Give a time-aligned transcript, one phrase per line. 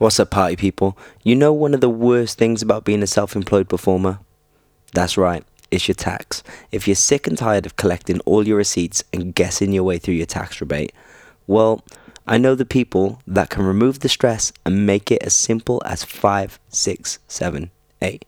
[0.00, 0.96] What's up, party people?
[1.24, 4.20] You know one of the worst things about being a self employed performer?
[4.94, 6.42] That's right, it's your tax.
[6.72, 10.14] If you're sick and tired of collecting all your receipts and guessing your way through
[10.14, 10.94] your tax rebate,
[11.46, 11.84] well,
[12.26, 16.02] I know the people that can remove the stress and make it as simple as
[16.02, 17.70] 5, 6, 7,
[18.00, 18.24] 8.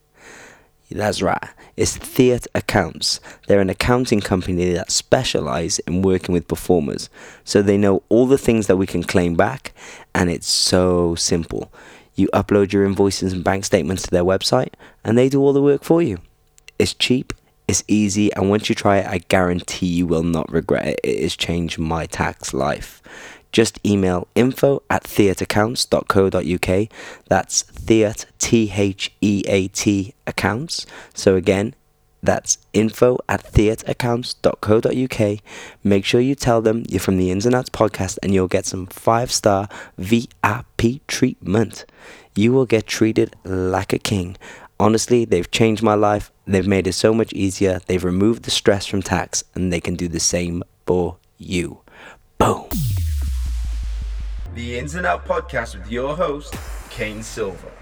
[0.93, 1.49] That's right.
[1.77, 3.21] It's Theatre Accounts.
[3.47, 7.09] They're an accounting company that specialize in working with performers.
[7.45, 9.73] So they know all the things that we can claim back
[10.15, 11.73] and it's so simple.
[12.15, 15.63] You upload your invoices and bank statements to their website and they do all the
[15.63, 16.19] work for you.
[16.79, 17.33] It's cheap,
[17.69, 21.01] it's easy, and once you try it, I guarantee you will not regret it.
[21.05, 23.01] It has changed my tax life
[23.53, 26.89] just email info at theataccounts.co.uk.
[27.29, 30.87] That's Theat, T H E A T accounts.
[31.15, 31.75] So again,
[32.23, 35.39] that's info at theataccounts.co.uk.
[35.85, 38.65] Make sure you tell them you're from the Ins and Outs podcast and you'll get
[38.65, 41.85] some five star VIP treatment.
[42.35, 44.37] You will get treated like a king.
[44.81, 46.31] Honestly, they've changed my life.
[46.47, 47.81] They've made it so much easier.
[47.87, 51.81] They've removed the stress from tax and they can do the same for you.
[52.39, 52.69] Boom
[54.55, 56.55] the Ins and Out podcast with your host,
[56.91, 57.73] Kane Silver.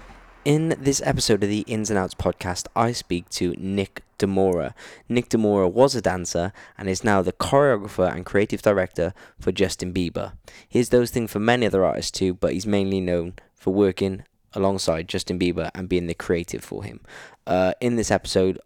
[0.45, 4.73] In this episode of the Ins and Outs podcast, I speak to Nick Demoura.
[5.09, 9.93] Nick Demoura was a dancer and is now the choreographer and creative director for Justin
[9.93, 10.31] Bieber.
[10.67, 15.09] He's those things for many other artists too, but he's mainly known for working alongside
[15.09, 17.01] Justin Bieber and being the creative for him.
[17.45, 18.59] Uh, in this episode,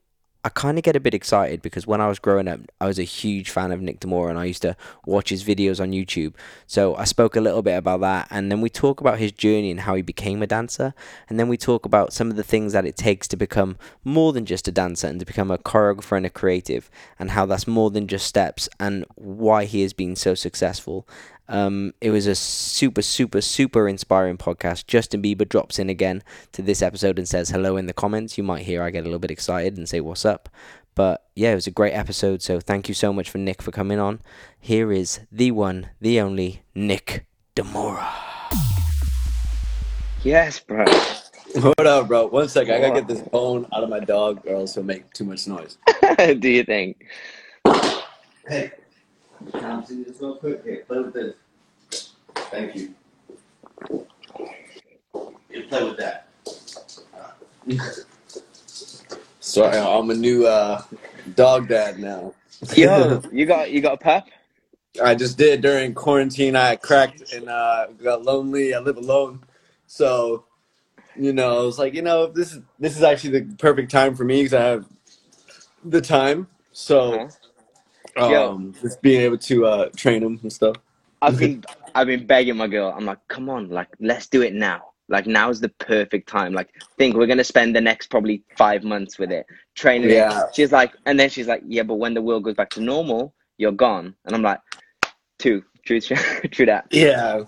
[0.46, 3.00] I kind of get a bit excited because when I was growing up, I was
[3.00, 6.36] a huge fan of Nick Demoura and I used to watch his videos on YouTube.
[6.68, 8.28] So I spoke a little bit about that.
[8.30, 10.94] And then we talk about his journey and how he became a dancer.
[11.28, 14.34] And then we talk about some of the things that it takes to become more
[14.34, 17.66] than just a dancer and to become a choreographer and a creative and how that's
[17.66, 21.08] more than just steps and why he has been so successful.
[21.48, 24.88] Um, it was a super, super, super inspiring podcast.
[24.88, 28.38] Justin Bieber drops in again to this episode and says hello in the comments.
[28.38, 30.50] You might hear I get a little bit excited and say what's up.
[30.96, 32.42] But yeah, it was a great episode.
[32.42, 34.22] So thank you so much for Nick for coming on.
[34.60, 37.26] Here is the one, the only Nick
[37.56, 38.08] Demoura.
[40.24, 40.86] Yes, bro.
[41.56, 42.28] What up, bro?
[42.28, 42.74] One second.
[42.74, 45.48] I gotta get this bone out of my dog, or else he'll make too much
[45.48, 45.78] noise.
[46.18, 47.06] Do you think?
[48.46, 48.72] Hey.
[49.52, 50.64] Can I see this real quick?
[50.64, 51.36] Here, play with this.
[52.36, 52.94] Thank you.
[55.50, 56.28] You play with that.
[59.40, 60.82] Sorry, I'm a new uh,
[61.36, 62.34] dog dad now.
[62.76, 64.28] Yo, you got you got a pup?
[65.04, 66.56] I just did during quarantine.
[66.56, 68.74] I cracked and uh, got lonely.
[68.74, 69.44] I live alone,
[69.88, 70.46] so
[71.16, 74.16] you know, I was like, you know, this is this is actually the perfect time
[74.16, 74.86] for me because I have
[75.84, 76.48] the time.
[76.72, 77.30] So.
[78.18, 78.52] Uh-huh.
[78.52, 80.78] Um, just being able to uh, train them and stuff.
[81.22, 82.94] I've been I've been begging my girl.
[82.96, 84.92] I'm like, come on, like let's do it now.
[85.08, 86.54] Like now is the perfect time.
[86.54, 89.46] Like think we're gonna spend the next probably five months with it
[89.76, 90.46] training Yeah.
[90.48, 90.56] it.
[90.56, 93.34] She's like, and then she's like, yeah, but when the world goes back to normal,
[93.58, 94.16] you're gone.
[94.26, 94.60] And I'm like,
[95.40, 96.18] two, true, true,
[96.52, 96.88] true that.
[96.92, 97.44] Yeah.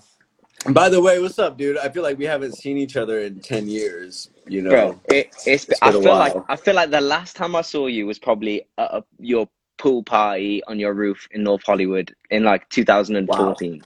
[0.71, 1.77] By the way, what's up, dude?
[1.77, 4.29] I feel like we haven't seen each other in ten years.
[4.47, 6.45] You know, Bro, it, it's, It's I feel like while.
[6.49, 9.47] I feel like the last time I saw you was probably at a, your
[9.77, 13.83] pool party on your roof in North Hollywood in like 2014.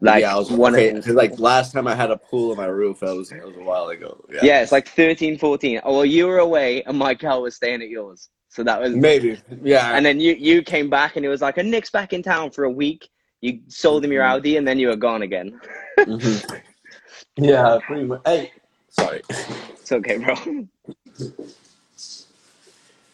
[0.00, 2.52] Like yeah, I was one okay, of 'cause, like last time I had a pool
[2.52, 4.24] on my roof, that was that was a while ago.
[4.30, 4.60] Yeah, yeah.
[4.62, 5.80] it's like 13, 14.
[5.82, 8.94] Oh, well, you were away and my girl was staying at yours, so that was.
[8.94, 9.40] maybe.
[9.62, 12.22] Yeah, And then you you came back and it was like a Nick's back in
[12.22, 13.08] town for a week.
[13.40, 14.30] You sold him your Mhm.
[14.30, 15.60] Audi and then you were gone again.
[15.98, 16.62] Mhm.
[17.36, 18.20] yeah, pretty much.
[18.24, 18.52] Hey,
[18.90, 19.22] sorry.
[19.28, 20.34] It's okay, bro.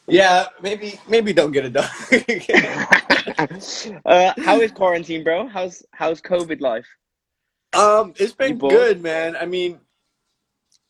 [0.07, 1.89] Yeah, maybe maybe don't get it done.
[4.05, 5.49] uh, how is quarantine, bro?
[5.49, 6.87] How's how's COVID life?
[7.73, 9.35] Um, it's been good, man.
[9.37, 9.81] I mean,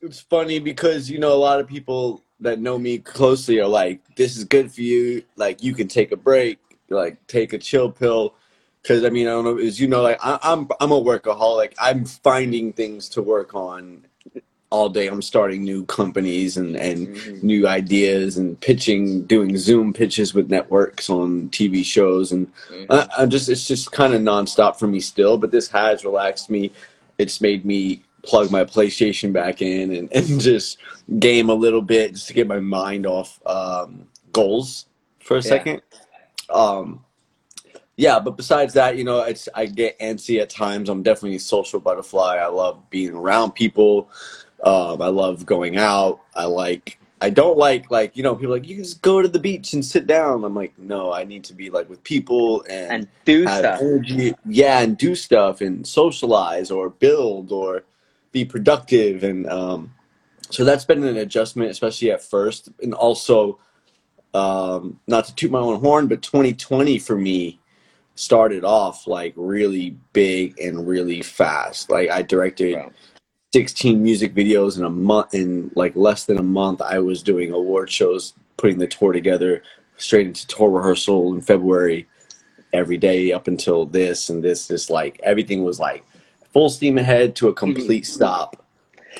[0.00, 4.00] it's funny because you know a lot of people that know me closely are like,
[4.16, 5.22] "This is good for you.
[5.36, 6.58] Like, you can take a break,
[6.90, 8.34] like take a chill pill."
[8.82, 11.74] Because I mean, I don't know, as you know, like I, I'm I'm a workaholic.
[11.78, 14.06] I'm finding things to work on
[14.70, 15.06] all day.
[15.06, 17.42] I'm starting new companies and and Mhm.
[17.42, 22.86] new ideas and pitching, doing Zoom pitches with networks on TV shows and Mhm.
[22.90, 26.50] I, I'm just it's just kind of nonstop for me still, but this has relaxed
[26.50, 26.72] me.
[27.18, 30.78] It's made me plug my PlayStation back in and, and just
[31.18, 34.86] game a little bit just to get my mind off um, goals
[35.20, 35.48] for a Yeah.
[35.48, 35.82] second.
[36.50, 37.04] Um,
[37.96, 40.88] yeah, but besides that, you know, it's I get antsy at times.
[40.88, 42.38] I'm definitely a social butterfly.
[42.38, 44.08] I love being around people.
[44.64, 46.20] Um, I love going out.
[46.34, 46.98] I like.
[47.20, 49.72] I don't like like you know people like you can just go to the beach
[49.72, 50.44] and sit down.
[50.44, 53.80] I'm like no, I need to be like with people and, And do stuff.
[53.80, 54.34] energy.
[54.46, 57.84] Yeah, and do stuff and socialize or build or
[58.32, 59.94] be productive and um,
[60.50, 63.58] so that's been an adjustment especially at first and also
[64.34, 67.60] um, not to toot my own horn but 2020 for me
[68.16, 72.90] started off like really big and really fast like i directed Wow.
[73.54, 77.52] 16 music videos in a month in like less than a month i was doing
[77.52, 79.62] award shows putting the tour together
[79.96, 82.04] straight into tour rehearsal in february
[82.72, 86.04] every day up until this and this this like everything was like
[86.52, 88.56] full steam ahead to a complete stop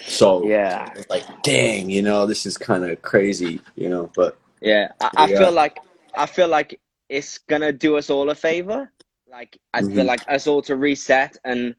[0.05, 0.51] so Mm-hmm.
[0.51, 0.93] Yeah.
[1.09, 5.27] like dang you know this is kind of crazy you know but Yeah, I, I
[5.29, 5.39] Yeah.
[5.39, 5.79] feel like
[6.17, 8.91] I feel like it's gonna do us all a favor.
[9.31, 10.09] Like I feel Mhm.
[10.09, 11.77] like us all to reset and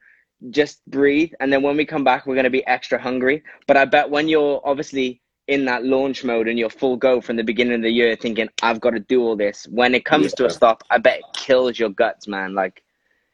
[0.49, 3.43] just breathe, and then when we come back, we're gonna be extra hungry.
[3.67, 7.35] But I bet when you're obviously in that launch mode and you're full go from
[7.35, 10.33] the beginning of the year, thinking I've got to do all this, when it comes
[10.33, 12.55] to a stop, I bet it kills your guts, man.
[12.55, 12.83] Like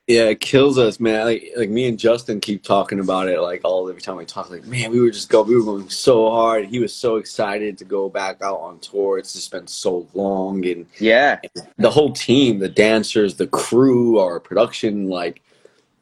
[0.08, 1.26] Yeah, it kills us, man.
[1.26, 3.40] Like, like me and Justin keep talking about it.
[3.40, 5.90] Like all every time we talk, like man, we were just go, we were going
[5.90, 6.66] so hard.
[6.66, 9.18] He was so excited to go back out on tour.
[9.18, 11.40] It's just been so long, and yeah,
[11.78, 15.42] the whole team, the dancers, the crew, our production, like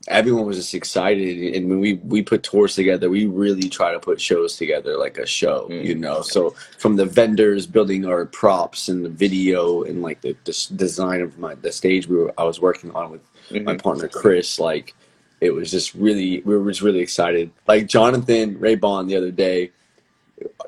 [0.09, 1.55] everyone was just excited.
[1.55, 5.17] And when we we put tours together, we really try to put shows together like
[5.17, 5.85] a show, Mm.
[5.85, 6.21] you know.
[6.21, 11.21] So from the vendors building our props and the video and like the, the design
[11.21, 13.21] of my the stage we were I was working on with
[13.51, 13.81] my Mhm.
[13.83, 14.93] partner Chris, like
[15.41, 17.51] it was just really we were just really excited.
[17.67, 19.71] Like Jonathan Ray Bond the other day,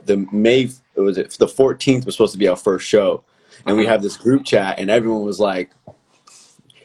[0.05, 3.23] the May it was it the 14th was supposed to be our first show,
[3.65, 3.93] and we Uh-huh.
[3.93, 5.71] have this group chat, and everyone was like,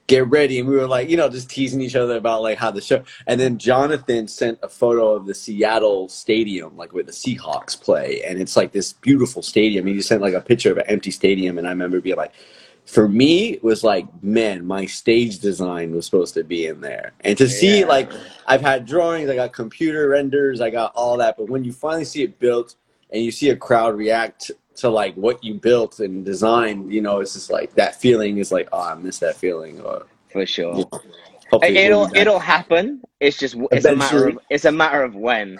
[0.06, 2.70] "Get ready," and we were like, you know, just teasing each other about like how
[2.70, 3.02] the show.
[3.26, 8.22] And then Jonathan sent a photo of the Seattle stadium, like where the Seahawks play,
[8.24, 9.86] and it's like this beautiful stadium.
[9.86, 12.32] He just sent like a picture of an empty stadium, and I remember being like.
[12.84, 17.14] For me, it was like, man, my stage design was supposed to be in there,
[17.22, 18.12] and to see like
[18.46, 21.36] I've had drawings, I got computer renders, I got all that.
[21.36, 22.76] But when you finally see it built
[23.10, 27.20] and you see a crowd react to like what you built and designed, you know,
[27.20, 29.80] it's just like that feeling is like, oh, I miss that feeling.
[29.80, 30.76] Or for sure.
[30.76, 32.20] you know, It'll we'll be back.
[32.22, 33.02] it'll happen.
[33.20, 35.58] It's just it's a matter of it's a matter of when.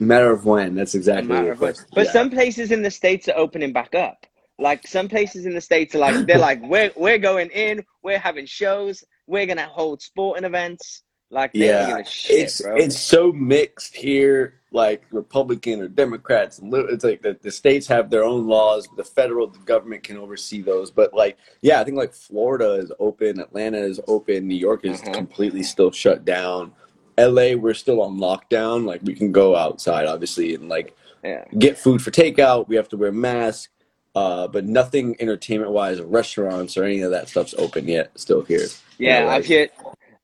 [0.00, 0.74] matter of when.
[0.74, 1.74] That's exactly matter of when.
[1.94, 2.12] But Yeah.
[2.12, 4.26] some places in the states are opening back up.
[4.58, 7.84] Like some places in the states are like they're like we're we're going in.
[8.02, 9.04] We're having shows.
[9.26, 11.02] We're gonna hold sporting events.
[11.30, 12.76] Like they don't give yeah, shit, it's bro.
[12.76, 14.54] it's so mixed here.
[14.76, 18.86] Like Republican or Democrats, and it's like the, the states have their own laws.
[18.98, 20.90] The federal government can oversee those.
[20.90, 25.00] But like, yeah, I think like Florida is open, Atlanta is open, New York is
[25.00, 25.14] Mhm.
[25.14, 26.72] completely still shut down.
[27.16, 28.84] LA, we're still on lockdown.
[28.84, 30.94] Like we can go outside, obviously, and like
[31.24, 31.46] yeah.
[31.58, 32.68] get food for takeout.
[32.68, 33.72] We have to wear masks,
[34.14, 38.10] uh, but nothing entertainment wise, restaurants or any of that stuff's open yet.
[38.16, 38.66] Still here.
[38.98, 39.70] Yeah, I've heard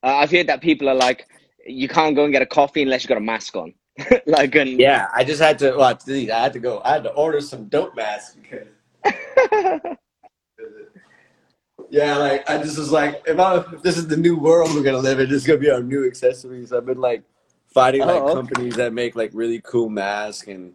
[0.03, 1.27] uh, I've heard that people are like
[1.67, 3.73] you can't go and get a coffee unless you got a mask on.
[4.27, 5.73] like and Yeah, I just had to.
[5.77, 6.81] Well, I had to go.
[6.85, 8.69] I had to order some dope masks because.
[11.91, 14.83] Yeah, like I just was like, if I if this is the new world we're
[14.83, 16.73] gonna live in, this is gonna be our new accessories.
[16.73, 17.23] I've been like
[17.75, 18.33] fighting like Oh, okay.
[18.33, 20.73] companies that make like really cool masks and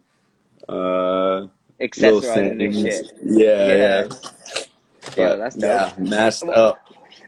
[0.68, 1.48] uh
[1.80, 3.12] accessorizing this shit.
[3.24, 3.74] Yeah, Yeah.
[3.74, 4.08] yeah.
[5.16, 6.78] Yeah, But, that's yeah, masked up.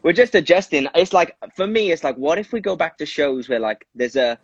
[0.04, 0.86] we're just adjusting.
[0.94, 3.86] It's like for me, it's like what if we go back to shows where like
[3.96, 4.38] there's a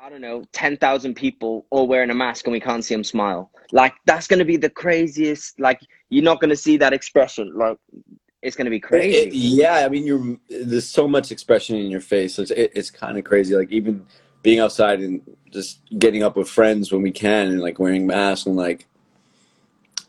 [0.00, 3.02] I don't know, ten thousand people all wearing a mask and we can't see them
[3.04, 3.50] smile.
[3.72, 5.58] Like that's gonna be the craziest.
[5.58, 7.52] Like you're not gonna see that expression.
[7.56, 7.78] Like
[8.42, 9.30] it's gonna be It- it- crazy.
[9.36, 12.38] yeah, I mean, you're there's so much expression in your face.
[12.38, 13.56] It's it, it's kind of crazy.
[13.56, 14.06] Like even
[14.42, 15.20] being outside and
[15.50, 18.86] just getting up with friends when we can, and like wearing masks and like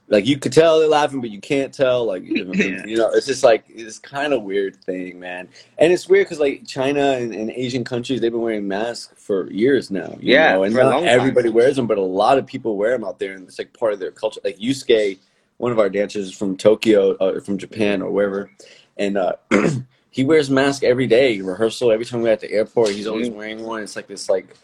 [0.10, 2.06] like you could tell they're laughing, but you can't tell.
[2.06, 2.52] Like you know,
[3.14, 5.48] it's just like it's kind of weird thing, man.
[5.78, 9.50] And it's weird because like China and, and Asian countries, they've been wearing masks for
[9.52, 10.18] years now.
[10.20, 10.64] You Yeah, know?
[10.64, 13.48] and not everybody wears them, but a lot of people wear them out there, and
[13.48, 14.42] it's like part of their culture.
[14.44, 15.20] Like Yusuke,
[15.58, 18.50] one of our dancers from Tokyo, uh, from Japan or wherever,
[18.98, 19.34] and uh,
[20.10, 21.92] he wears mask every day, rehearsal.
[21.92, 23.36] Every time we're at the airport, he's always Mm.
[23.36, 23.84] wearing one.
[23.84, 24.56] It's like this like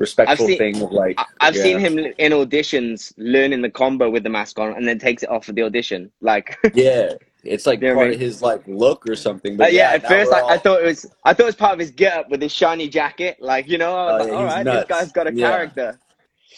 [0.00, 1.14] respectful seen- thing of like.
[1.18, 1.62] I- I've yeah.
[1.62, 5.28] seen him in auditions learning the combo with the mask on and then takes it
[5.30, 6.10] off for the audition.
[6.20, 7.12] Like Yeah,
[7.44, 9.54] it's like You know what I part of his like look or something.
[9.54, 11.54] Uh, But yeah, at first we're I, I thought it was I thought it was
[11.56, 13.36] part of his get up with his shiny jacket.
[13.40, 14.88] Like, you know, I was Oh, like, yeah, all he's right, nuts.
[14.88, 15.50] this guy's got a Yeah.
[15.50, 15.98] character.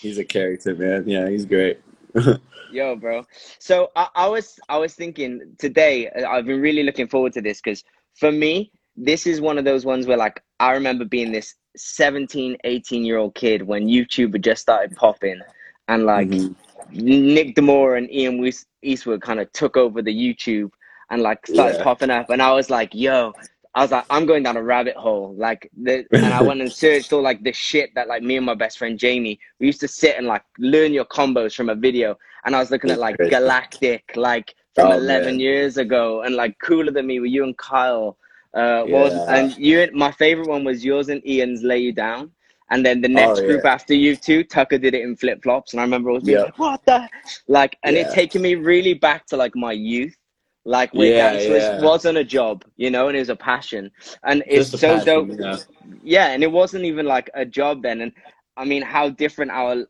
[0.00, 1.04] he's a character, man.
[1.06, 1.78] Yeah, he's great.
[2.72, 3.24] Yo, bro.
[3.58, 6.08] So I, I was I was thinking today.
[6.08, 7.84] uh, I've been really looking forward to this because
[8.16, 12.56] for me, this is one of those ones where like I remember being this 17,
[12.64, 15.40] 18 year old kid when YouTube had just started popping,
[15.88, 16.54] and like Mhm.
[16.90, 18.50] Nick Demoura and Ian
[18.82, 20.70] Eastwood kind of took over the YouTube
[21.10, 21.84] and like started Yeah.
[21.84, 23.32] popping up, and I was like, yo.
[23.74, 25.34] I was like, I'm going down a rabbit hole.
[25.34, 28.44] Like, the, and I went and searched all like the shit that like me and
[28.44, 31.74] my best friend Jamie, we used to sit and like learn your combos from a
[31.74, 32.18] video.
[32.44, 35.40] And I was looking at like Galactic, like from Oh, 11 man.
[35.40, 38.18] years ago, and like cooler than me were you and Kyle.
[38.54, 39.26] Uh, what was, Yeah.
[39.28, 42.30] and you, my favorite one was yours and Ian's Lay You Down.
[42.70, 45.72] And then the next Oh, group after you two, Tucker did it in flip flops.
[45.72, 46.44] And I remember always being Yeah.
[46.44, 47.08] like, what the?
[47.48, 50.16] Like, and it taking me really back to like my youth.
[50.64, 51.78] Like where Yeah, dance was, yeah.
[51.80, 53.90] wasn't a job, you know, and it was a passion.
[54.24, 55.28] And it's so passion, dope.
[55.40, 55.56] yeah.
[56.02, 58.00] Yeah, and it wasn't even like a job then.
[58.00, 58.12] And
[58.56, 59.86] I mean, how different our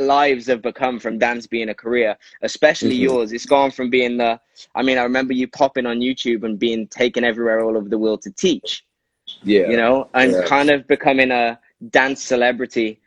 [0.00, 3.02] lives have become from dance being a career, especially Mhm.
[3.02, 3.32] yours.
[3.32, 4.40] It's gone from being the,
[4.74, 7.98] I mean, I remember you popping on YouTube and being taken everywhere all over the
[7.98, 8.84] world to teach,
[9.42, 9.68] Yeah.
[9.70, 10.42] you know, and Yeah.
[10.42, 11.58] kind of becoming a
[11.90, 13.00] dance celebrity.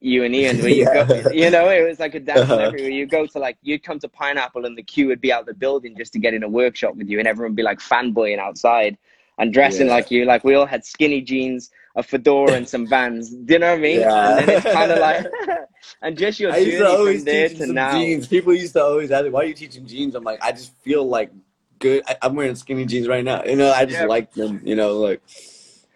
[0.00, 1.04] You and Ian, where you Yeah.
[1.04, 2.54] go, you know, it was like a dance Uh-huh.
[2.54, 5.32] celebrity where you go to like, you'd come to Pineapple and the queue would be
[5.32, 7.62] out the building just to get in a workshop with you, and everyone would be
[7.62, 8.96] like fanboying outside
[9.38, 9.94] and dressing Yeah.
[9.94, 10.26] like you.
[10.26, 13.30] Like we all had skinny jeans, a fedora, and some Vans.
[13.30, 14.00] Do you know what I mean?
[14.00, 14.28] Yeah.
[14.30, 15.26] And then it's kind of like,
[16.02, 17.92] and just your I used journey to always from there teach to now.
[17.92, 18.26] jeans.
[18.28, 20.72] People used to always ask me, "Why are you teaching jeans?" I'm like, I just
[20.82, 21.30] feel like
[21.78, 22.02] good.
[22.06, 23.44] I, I'm wearing skinny jeans right now.
[23.44, 24.06] You know, I just Yeah.
[24.06, 24.60] like them.
[24.64, 25.20] You know, like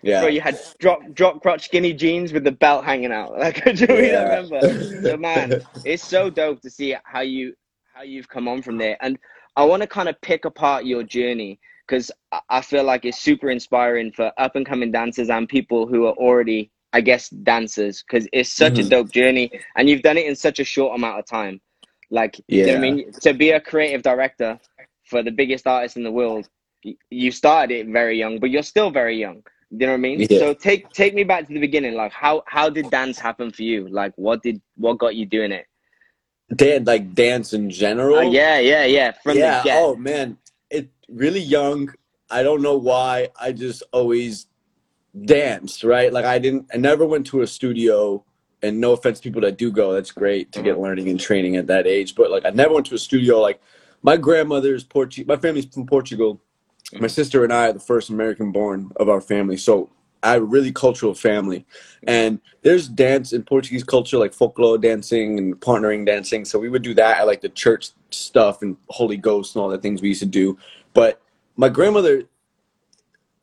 [0.03, 0.21] yeah.
[0.21, 3.33] Bro, you had drop drop crotch skinny jeans with the belt hanging out.
[3.39, 4.23] Like, do you Yeah.
[4.25, 4.61] remember?
[5.05, 7.55] So man, it's so dope to see how you
[7.95, 8.97] how you've come on from there.
[9.01, 9.19] And
[9.57, 12.11] I want to kind of pick apart your journey because
[12.49, 16.13] I feel like it's super inspiring for up and coming dancers and people who are
[16.15, 18.91] already, I guess, dancers because it's such a Mhm.
[18.91, 21.61] dope journey and you've done it in such a short amount of time.
[22.11, 23.13] Like, you know I mean?
[23.23, 24.59] To be a creative director
[25.05, 26.49] for the biggest artist in the world,
[27.11, 29.43] you started it very young, but you're still very young.
[29.71, 30.21] You know what I mean?
[30.21, 30.39] Yeah.
[30.39, 31.95] So take take me back to the beginning.
[31.95, 33.89] Like, how how did dance happen for you?
[33.89, 35.67] Like, what did what got you doing it?
[36.55, 38.19] Dan, like dance in general.
[38.19, 39.13] Uh, yeah, yeah, yeah.
[39.23, 39.59] From yeah.
[39.59, 39.79] the get.
[39.83, 40.37] Oh man,
[41.13, 41.93] really young.
[42.31, 43.29] I don't know why.
[43.41, 44.47] I just always
[45.25, 45.85] danced.
[45.85, 46.13] Right.
[46.13, 46.71] Like I didn't.
[46.73, 48.25] I never went to a studio.
[48.65, 51.67] And no offense, people that do go, that's great to get learning and training at
[51.67, 52.15] that age.
[52.15, 53.41] But like, I never went to a studio.
[53.41, 53.61] Like,
[54.03, 55.27] my grandmother's Portuguese.
[55.27, 56.41] My family's from Portugal.
[57.01, 59.57] My sister and I are the first American born of our family.
[59.57, 59.91] So
[60.23, 61.67] I have a really cultural family.
[62.07, 66.45] And there's dance in Portuguese culture, like folklore dancing and partnering dancing.
[66.45, 69.69] So we would do that at like the church stuff and Holy Ghost and all
[69.69, 70.59] the things we used to do.
[70.95, 71.21] But
[71.57, 72.25] my grandmother,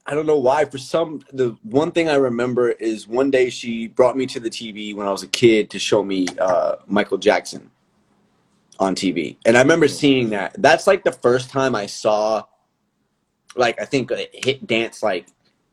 [0.05, 3.87] I don't know why, for some, the one thing I remember is one day she
[3.87, 7.17] brought me to the TV when I was a kid to show me uh, Michael
[7.17, 7.69] Jackson
[8.79, 9.37] on TV.
[9.45, 10.55] And I remember seeing that.
[10.57, 12.43] That's like the first time I saw,
[13.55, 15.27] like, I think a hit dance, like,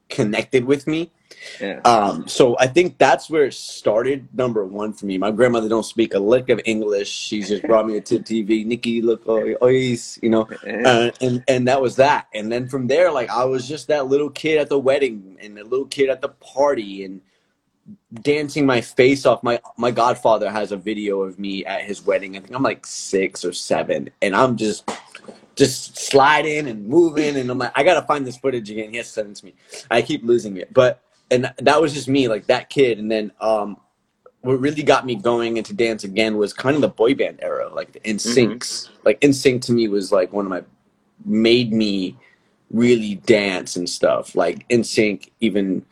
[0.09, 1.13] connected with me.
[1.61, 1.81] Yeah.
[1.81, 4.29] Um, so I think that's where it started.
[4.35, 5.19] Number one for me.
[5.19, 7.09] My grandmother don't speak a lick of English.
[7.09, 8.65] She just brought me to TV.
[8.65, 10.49] Nikki, look, oi, ois, you know,
[10.85, 12.27] uh, and and that was that.
[12.35, 15.57] And then from there, like I was just that little kid at the wedding and
[15.57, 17.21] the little kid at the party and
[18.23, 19.43] dancing my face off.
[19.43, 22.37] My my godfather has a video of me at his wedding.
[22.37, 24.91] I think I'm like six or seven, and I'm just
[25.55, 28.91] just sliding and moving, and I'm like, I gotta find this footage again.
[28.91, 29.55] He has to send it to me.
[29.91, 32.99] I keep losing it, but and that was just me, like that kid.
[32.99, 33.79] And then um,
[34.43, 37.69] what really got me going into dance again was kind of the boy band era,
[37.73, 38.91] like the NSYNCs.
[39.05, 40.63] Like NSYNC to me was like one of my
[41.25, 42.17] made me
[42.71, 44.35] really dance and stuff.
[44.35, 45.85] Like NSYNC, even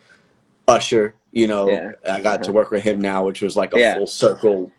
[0.69, 1.15] Usher.
[1.35, 1.91] You know, Yeah.
[2.09, 3.97] I got to work with him now, which was like a Yeah.
[3.97, 4.71] full circle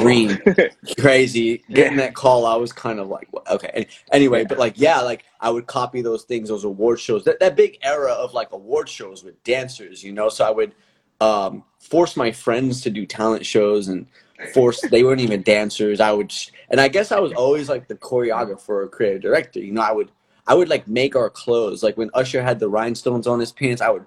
[0.00, 0.36] dream.
[0.98, 1.62] Crazy.
[1.70, 3.86] Getting that call, I was kind of like, okay.
[4.12, 4.46] Anyway, Yeah.
[4.48, 7.78] but like, yeah, like I would copy those things, those award shows, that, that big
[7.82, 10.28] era of like award shows with dancers, you know?
[10.28, 10.74] So I would
[11.22, 14.06] um, force my friends to do talent shows and
[14.52, 16.00] force, they weren't even dancers.
[16.00, 19.58] I would, sh- and I guess I was always like the choreographer or creative director.
[19.60, 20.10] You know, I would,
[20.46, 21.82] I would like make our clothes.
[21.82, 24.04] Like when Usher had the rhinestones on his pants, I would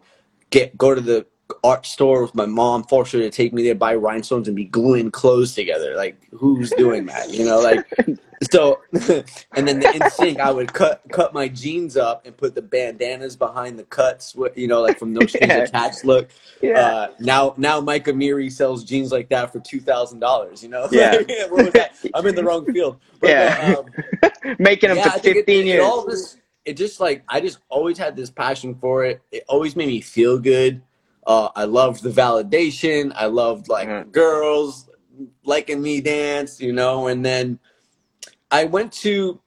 [0.52, 1.26] get, go to the
[1.64, 4.66] art store with my mom, force her to take me there, buy rhinestones, and be
[4.66, 5.96] gluing clothes together.
[5.96, 7.30] Like, who's doing that?
[7.32, 7.86] You know, like
[8.52, 8.80] so.
[8.94, 13.36] and then the NSYNC, I would cut cut my jeans up and put the bandanas
[13.36, 14.36] behind the cuts.
[14.56, 15.58] You know, like from no strings Yeah.
[15.64, 16.30] attached look.
[16.62, 16.80] yeah.
[16.80, 20.64] Uh, now, now Mike Amiri sells jeans like that for two thousand dollars.
[20.64, 21.18] You know, Yeah.
[21.50, 21.96] what was that?
[22.14, 22.98] I'm in the wrong field.
[23.20, 23.76] But, Yeah.
[23.78, 25.84] uh, um, Making them yeah, for think it- 15 it, years.
[25.84, 29.22] all this, it just like I just always had this passion for it.
[29.32, 30.82] It always made me feel good.
[31.26, 33.12] Uh, I loved the validation.
[33.16, 34.12] I loved like Mhm.
[34.12, 34.90] girls
[35.44, 37.08] liking me dance, you know.
[37.08, 37.60] And then
[38.50, 39.40] I went to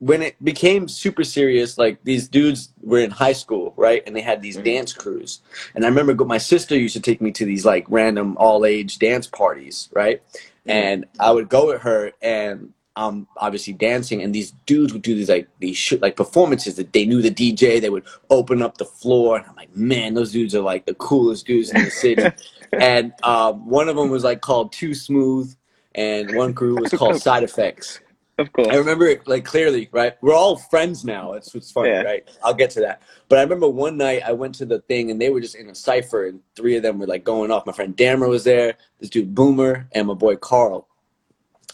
[0.00, 1.78] when it became super serious.
[1.78, 4.02] Like these dudes were in high school, right?
[4.06, 4.64] And they had these Mhm.
[4.64, 5.40] dance crews.
[5.74, 8.98] And I remember my sister used to take me to these like random all age
[8.98, 10.22] dance parties, right?
[10.28, 10.70] Mm-hmm.
[10.70, 15.14] And I would go with her and I'm obviously dancing, and these dudes would do
[15.14, 17.80] these like these shit like performances that they knew the DJ.
[17.80, 20.94] They would open up the floor, and I'm like, man, those dudes are like the
[20.94, 22.24] coolest dudes in the city.
[22.72, 25.54] and um, one of them was like called Too Smooth,
[25.94, 28.00] and one crew was called Side Effects.
[28.38, 28.68] Of course.
[28.68, 30.14] I remember it like clearly, right?
[30.20, 31.32] We're all friends now.
[31.34, 32.02] It's what's funny, Yeah.
[32.02, 32.28] right?
[32.44, 33.02] I'll get to that.
[33.28, 35.68] But I remember one night I went to the thing and they were just in
[35.70, 37.66] a cipher and three of them were like going off.
[37.66, 40.87] My friend Dammer was there, this dude Boomer, and my boy Carl.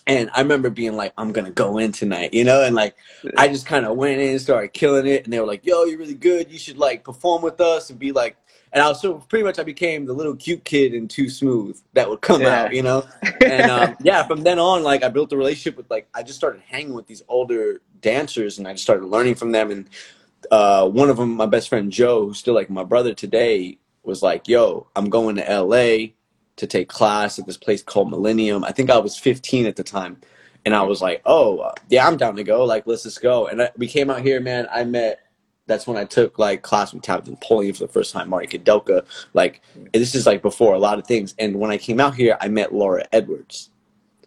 [0.07, 2.95] And I remember being like, I'm gonna go in tonight, you know, and like
[3.39, 5.85] I just kind of went in and started killing it, and they were like, "Yo,
[5.85, 6.51] you're really good.
[6.53, 8.37] You should like perform with us and be like."
[8.73, 11.81] And I was so pretty much I became the little cute kid in Too Smooth
[11.93, 12.65] that would come Yeah.
[12.65, 13.05] out, you know.
[13.41, 16.39] And um, yeah, from then on, like I built a relationship with like I just
[16.39, 19.71] started hanging with these older dancers, and I just started learning from them.
[19.71, 19.89] And
[20.51, 24.23] uh, one of them, my best friend Joe, who's still like my brother today, was
[24.23, 26.09] like, "Yo, I'm going to LA
[26.57, 29.85] to take class at this place called Millennium." I think I was 15 at the
[29.85, 30.19] time,
[30.65, 32.65] and I was like, "Oh, uh, yeah, I'm down to go.
[32.65, 34.67] Like, let's just go." And I, we came out here, man.
[34.71, 35.21] I met.
[35.67, 39.05] That's when I took like class with Tabitha Napoleon for the first time, Marty Kudelka.
[39.33, 41.35] Like, and this is like before a lot of things.
[41.39, 43.71] And when I came out here, I met Laura Edwards.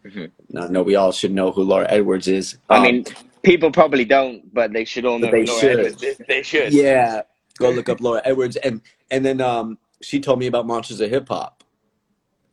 [0.04, 0.32] Mhm.
[0.50, 2.58] Now, I know we all should know who Laura Edwards is.
[2.70, 3.06] I Um, mean,
[3.44, 5.30] people probably don't, but they should all know.
[5.30, 5.80] They Laura should.
[5.80, 6.18] Edwards is.
[6.28, 6.74] They should.
[6.74, 7.22] Yeah,
[7.60, 8.82] go look up Laura Edwards, and
[9.12, 11.57] and then um, she told me about Monsters of Hip Hop,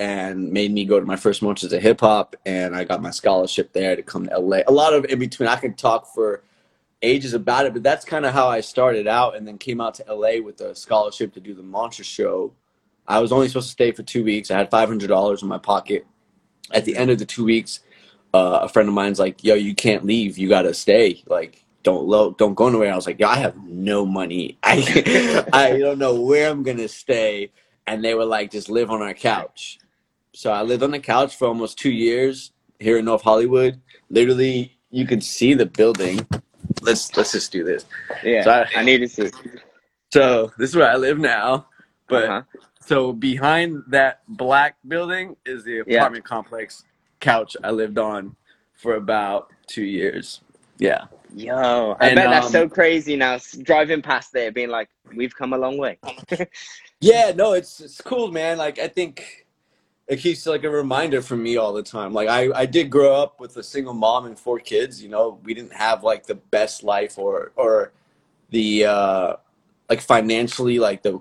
[0.01, 3.11] and made me go to my first Monsters of Hip Hop, and I got my
[3.11, 4.59] scholarship there to come to LA.
[4.67, 5.49] A lot of in between.
[5.49, 6.43] I can talk for
[7.03, 9.95] ages about it, but that's kind of how I started out, and then came out
[9.95, 12.53] to LA with a scholarship to do the Monster Show.
[13.07, 14.51] I was only supposed to stay for two weeks.
[14.51, 16.07] I had five hundred dollars in my pocket.
[16.73, 17.81] At the end of the two weeks,
[18.33, 20.39] uh, a friend of mine's like, "Yo, you can't leave.
[20.39, 21.23] You gotta stay.
[21.27, 24.59] Like, don't lo- don't go nowhere." I was like, "Yo, I have no money.
[24.65, 27.53] I I don't know where I'm gonna stay."
[27.87, 29.79] And they were like, "Just live on our couch."
[30.35, 33.81] So I lived on the couch for almost two years here in North Hollywood.
[34.11, 36.27] Literally, you could see the building.
[36.83, 37.87] Let's let's just do this.
[38.25, 38.43] Yeah.
[38.43, 39.31] So I- I need to see.
[40.13, 41.69] So this is where I live now,
[42.09, 42.43] but Uh-huh.
[42.81, 45.99] so behind that black building is the Yeah.
[45.99, 46.85] apartment complex
[47.21, 48.35] couch I lived on
[48.75, 50.41] for about two years.
[50.79, 51.05] Yeah.
[51.35, 53.39] Yo, I And, bet that's um, so crazy now.
[53.63, 55.99] Driving past there, being like, "We've come a long way."
[57.01, 58.57] Yeah, no, it's it's cool, man.
[58.57, 59.44] Like I think
[60.07, 62.13] it keeps like a reminder for me all the time.
[62.13, 65.03] Like I I did grow up with a single mom and four kids.
[65.03, 67.93] You know, we didn't have like the best life or or
[68.51, 69.37] the uh
[69.89, 71.21] like financially like the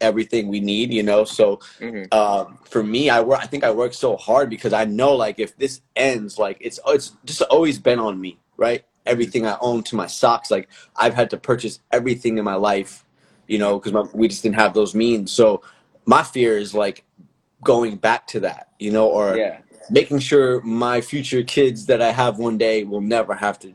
[0.00, 0.92] everything we need.
[0.92, 2.12] You know, so Mhm.
[2.14, 3.40] um, for me, I work.
[3.42, 6.78] I think I work so hard because I know, like, if this ends, like, it's
[6.88, 8.84] it's just always been on me, right?
[9.06, 13.04] Everything I own to my socks, like, I've had to purchase everything in my life,
[13.48, 15.32] you know, because we just didn't have those means.
[15.32, 15.62] So
[16.06, 17.04] my fear is like
[17.62, 19.58] going back to that, you know, or Yeah.
[19.90, 23.74] making sure my future kids that I have one day will never have to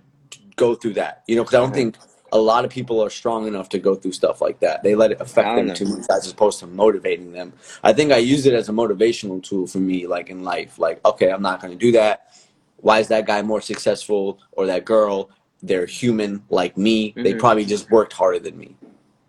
[0.56, 1.98] go through that, you know, because I don't think
[2.32, 4.84] a lot of people are strong enough to go through stuff like that.
[4.84, 7.54] They let it affect them don't too much as opposed to motivating them.
[7.84, 10.80] I think I use it as a motivational tool for me, like in life.
[10.80, 12.34] Like, okay, I'm not going to do that.
[12.78, 15.30] Why is that guy more successful or that girl?
[15.62, 17.14] They're human like me.
[17.16, 17.40] They Mhm.
[17.40, 18.76] probably just worked harder than me.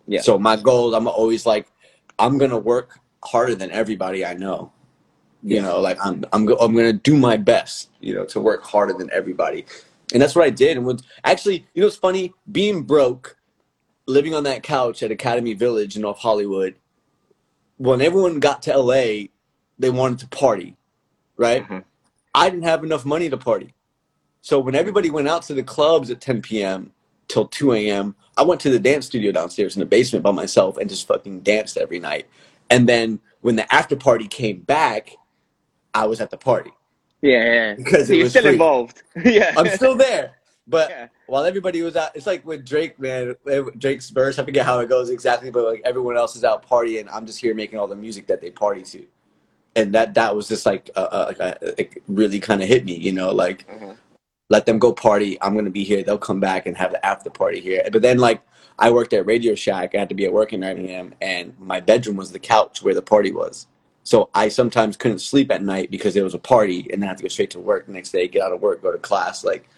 [0.07, 0.21] Yeah.
[0.21, 1.67] So my goals, I'm always like,
[2.19, 4.73] I'm gonna work harder than everybody I know.
[5.43, 7.89] You know, like I'm, I'm, go- I'm gonna do my best.
[8.01, 9.65] You know, to work harder than everybody,
[10.13, 10.77] and that's what I did.
[10.77, 13.37] And was actually, you know, it's funny being broke,
[14.07, 16.75] living on that couch at Academy Village in North Hollywood.
[17.77, 19.27] When everyone got to LA,
[19.79, 20.77] they wanted to party,
[21.37, 21.67] right?
[21.67, 21.83] Mhm.
[22.35, 23.73] I didn't have enough money to party.
[24.41, 26.93] So when everybody went out to the clubs at 10 p.m.
[27.27, 30.77] till 2 a.m., I went to the dance studio downstairs in the basement by myself
[30.77, 32.27] and just fucking danced every night.
[32.69, 35.11] And then when the after party came back,
[35.93, 36.71] I was at the party
[37.21, 37.75] Yeah, yeah.
[37.75, 38.53] because So you're still free.
[38.53, 39.03] involved.
[39.25, 39.53] yeah.
[39.57, 40.35] I'm still there,
[40.67, 41.07] but Yeah.
[41.27, 43.35] while everybody was out, it's like with Drake, man.
[43.77, 44.37] Drake's verse.
[44.39, 47.07] I forget how it goes exactly, but like everyone else is out partying.
[47.11, 49.05] I'm just here making all the music that they party to,
[49.75, 52.85] and that that was just like uh, uh, like uh, it really kind of hit
[52.85, 53.93] me, you know, like Uh-huh.
[54.49, 55.37] let them go party.
[55.41, 56.03] I'm gonna be here.
[56.03, 57.83] They'll come back and have the after party here.
[57.91, 58.41] But then like
[58.79, 59.95] I worked at Radio Shack.
[59.95, 61.15] I had to be at work at 9 a.m.
[61.21, 63.67] and my bedroom was the couch where the party was.
[64.03, 67.11] So I sometimes couldn't sleep at night because there was a party and then I
[67.11, 68.97] had to go straight to work the next day, get out of work, go to
[68.97, 69.43] class.
[69.43, 69.69] Like,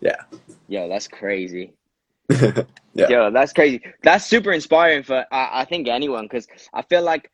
[0.00, 0.22] yeah.
[0.68, 1.72] Yo, that's crazy.
[2.94, 3.08] Yeah.
[3.08, 3.82] Yo, that's crazy.
[4.02, 7.30] That's super inspiring for I, I think anyone because I feel like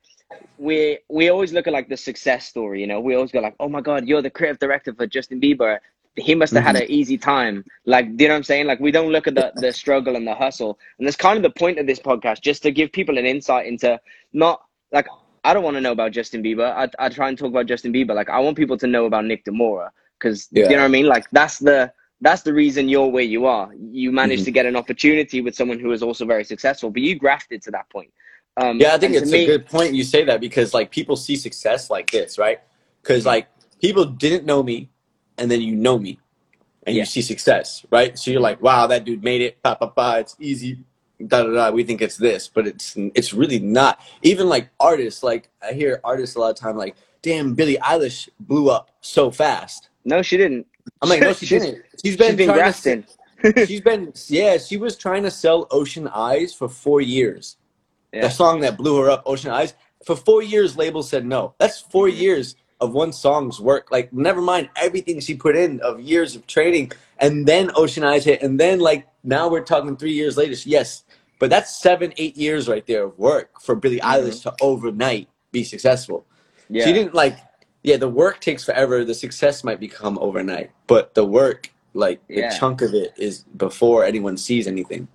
[0.56, 2.80] we we always look at like the success story.
[2.80, 5.40] You know, we always go like, "Oh my God, you're the creative director for Justin
[5.40, 5.78] Bieber.
[6.18, 6.82] He must have had Mhm.
[6.82, 8.66] an easy time." Like, do you know what I'm saying?
[8.66, 10.78] Like, we don't look at the the struggle and the hustle.
[10.98, 13.66] And that's kind of the point of this podcast, just to give people an insight
[13.66, 13.98] into
[14.32, 15.06] not like
[15.44, 16.68] I don't want to know about Justin Bieber.
[16.82, 18.14] I I try and talk about Justin Bieber.
[18.14, 20.64] Like, I want people to know about Nick Demoura because Yeah.
[20.64, 21.06] you know what I mean.
[21.06, 23.70] Like that's the that's the reason you're where you are.
[24.02, 24.46] You managed Mhm.
[24.46, 27.70] to get an opportunity with someone who is also very successful, but you grafted to
[27.70, 28.10] that point.
[28.56, 31.14] Um, Yeah, I think it's me- a good point you say that because like people
[31.14, 32.58] see success like this, right?
[33.00, 33.46] Because like
[33.80, 34.90] people didn't know me,
[35.38, 36.18] and then you know me,
[36.86, 37.02] and Yeah.
[37.02, 38.18] you see success, right?
[38.18, 39.62] So you're like, wow, that dude made it.
[39.62, 40.14] Pa pa pa.
[40.16, 40.78] It's easy.
[41.26, 41.70] Da da da.
[41.70, 44.00] We think it's this, but it's it's really not.
[44.22, 48.28] Even like artists, like I hear artists a lot of time, like, damn, Billie Eilish
[48.40, 49.88] blew up so fast.
[50.04, 50.66] No, she didn't.
[51.02, 51.84] I'm like, no, she She's- didn't.
[52.04, 53.04] She's been, She's been grafting.
[53.66, 54.58] She's been yeah.
[54.58, 57.56] She was trying to sell Ocean Eyes for four years.
[58.12, 58.22] Yeah.
[58.22, 59.74] The song that blew her up, Ocean Eyes.
[60.06, 61.54] For four years, label said no.
[61.58, 62.16] That's 4 Mm-hmm.
[62.20, 63.90] years of one song's work.
[63.90, 68.24] Like, never mind everything she put in of years of training, and then Ocean Eyes
[68.24, 70.54] hit, and then like now we're talking three years later.
[70.64, 71.04] Yes,
[71.38, 74.12] but that's seven, eight years right there of work for Billie Mhm.
[74.24, 76.24] Eilish to overnight be successful.
[76.68, 76.84] Yeah.
[76.84, 77.38] She didn't like.
[77.82, 79.04] Yeah, the work takes forever.
[79.04, 82.58] The success might become overnight, but the work, like the Yeah.
[82.58, 85.08] chunk of it, is before anyone sees anything.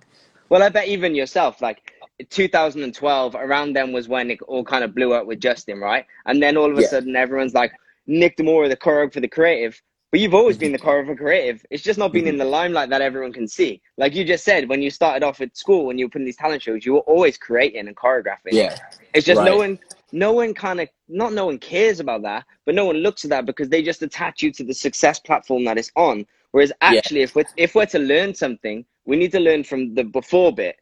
[0.48, 1.93] Well, I bet even yourself, like
[2.30, 6.06] 2012, around then was when it all kind of blew up with Justin, right?
[6.26, 6.88] And then all of a Yeah.
[6.88, 7.72] sudden, everyone's like,
[8.06, 9.80] Nick Demoura, the choreo for the creative.
[10.10, 10.88] But you've always been the mm-hmm.
[10.88, 11.66] choreo for creative.
[11.70, 12.38] It's just not been in mm-hmm.
[12.38, 13.82] the limelight that everyone can see.
[13.96, 16.36] Like you just said, when you started off at school, when you were putting these
[16.36, 18.52] talent shows, you were always creating and choreographing.
[18.52, 18.76] Yeah,
[19.12, 19.76] It's just no one,
[20.12, 23.30] no one kind of, not no one cares about that, but no one looks at
[23.30, 26.26] that because they just attach you to the success platform that it's on.
[26.52, 30.04] Whereas actually, if we're if we're to learn something, we need to learn from the
[30.04, 30.76] before bit.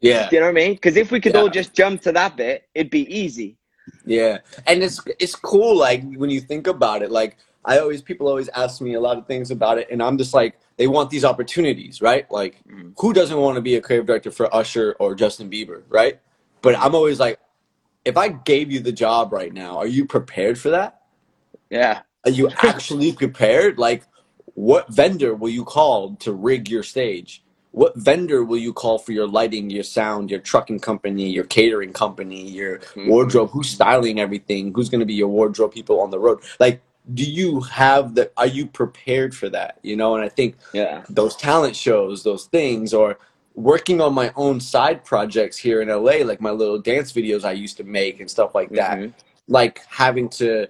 [0.00, 0.28] Yeah.
[0.28, 0.72] Do you know what I mean?
[0.74, 3.56] Because if we could all just jump to that bit, it'd be easy.
[4.04, 5.76] Yeah, and it's it's cool.
[5.76, 9.18] Like when you think about it, like I always people always ask me a lot
[9.18, 12.30] of things about it, and I'm just like they want these opportunities, right?
[12.30, 12.92] Like Mhm.
[12.98, 16.20] who doesn't want to be a creative director for Usher or Justin Bieber, right?
[16.62, 17.38] But I'm always like,
[18.04, 21.02] if I gave you the job right now, are you prepared for that?
[21.70, 22.02] Yeah.
[22.24, 23.78] Are you actually prepared?
[23.78, 24.04] Like,
[24.54, 27.42] what vendor will you call to rig your stage?
[27.78, 31.92] What vendor will you call for your lighting, your sound, your trucking company, your catering
[31.92, 33.06] company, your Mhm.
[33.06, 33.50] wardrobe?
[33.50, 34.72] Who's styling everything?
[34.74, 36.40] Who's going to be your wardrobe people on the road?
[36.58, 36.80] Like,
[37.14, 38.32] do you have the?
[38.36, 39.78] Are you prepared for that?
[39.82, 41.02] You know, and I think Yeah.
[41.08, 43.16] those talent shows, those things, or
[43.54, 47.52] working on my own side projects here in LA, like my little dance videos I
[47.52, 49.12] used to make and stuff like that Mhm.
[49.48, 50.66] like having to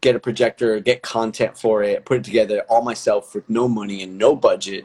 [0.00, 4.02] get a projector, get content for it, put it together all myself with no money
[4.02, 4.84] and no budget,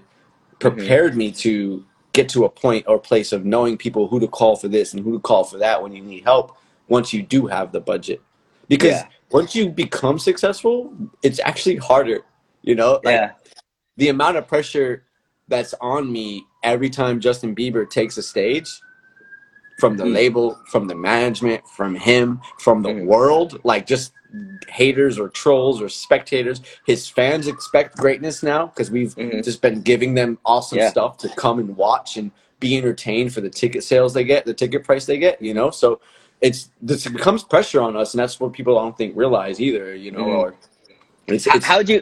[0.59, 4.55] prepared me to get to a point or place of knowing people who to call
[4.55, 6.55] for this and who to call for that when you need help
[6.87, 8.21] once you do have the budget.
[8.67, 9.07] Because Yeah.
[9.31, 12.21] once you become successful, it's actually harder,
[12.61, 12.99] you know?
[13.03, 13.31] Like yeah.
[13.97, 15.03] the amount of pressure
[15.47, 18.69] that's on me every time Justin Bieber takes a stage
[19.79, 20.13] from the Mhm.
[20.13, 23.05] label, from the management, from him, from the Mhm.
[23.05, 24.13] world, like just
[24.67, 26.61] haters or trolls or spectators.
[26.85, 29.43] His fans expect greatness now because we've Mhm.
[29.43, 30.89] just been giving them awesome Yeah.
[30.89, 34.53] stuff to come and watch and be entertained for the ticket sales they get, the
[34.53, 35.69] ticket price they get, you know?
[35.69, 35.99] So
[36.41, 39.95] it's this becomes pressure on us and that's what people I don't think realize either,
[39.95, 40.39] you know, Mhm.
[40.39, 40.55] or
[41.27, 42.01] it's, it's how do you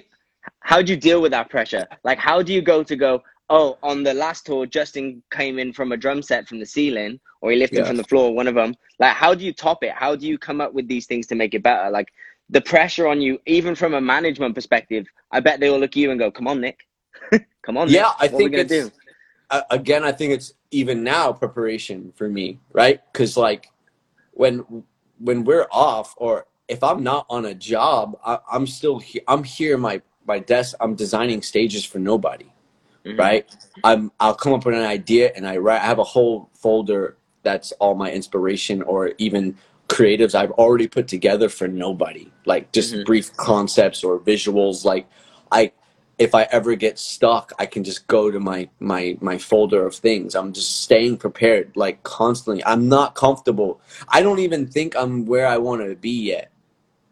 [0.62, 1.86] how do you deal with that pressure?
[2.04, 3.22] Like, how do you go to go?
[3.50, 7.20] Oh, on the last tour, Justin came in from a drum set from the ceiling,
[7.42, 7.86] or he lifted Yeah.
[7.86, 8.34] from the floor.
[8.34, 8.76] One of them.
[9.00, 9.92] Like, how do you top it?
[9.92, 11.90] How do you come up with these things to make it better?
[11.92, 12.10] Like
[12.50, 15.08] the pressure on you, even from a management perspective.
[15.32, 16.80] I bet they all look at you and go, "Come on, Nick.
[17.64, 18.14] Come on." Yeah, Nick.
[18.20, 18.92] I What think it's do?"
[19.50, 20.04] uh, again.
[20.04, 23.02] I think it's even now preparation for me, right?
[23.12, 23.70] Because like
[24.32, 24.84] when
[25.20, 29.44] when we're off, or if I'm not on a job, I, I'm still he- I'm
[29.44, 30.76] here my my desk.
[30.82, 32.52] I'm designing stages for nobody,
[33.06, 33.18] Mhm.
[33.20, 33.48] right?
[33.84, 35.82] I'm I'll come up with an idea and I write.
[35.82, 41.08] I have a whole folder that's all my inspiration or even creatives I've already put
[41.08, 43.06] together for nobody, like just Mhm.
[43.06, 44.86] brief concepts or visuals.
[44.86, 45.08] Like
[45.52, 45.72] I
[46.18, 49.96] if I ever get stuck, I can just go to my my my folder of
[49.96, 50.36] things.
[50.36, 52.64] I'm just staying prepared, like constantly.
[52.64, 53.82] I'm not comfortable.
[54.08, 56.52] I don't even think I'm where I want to be yet.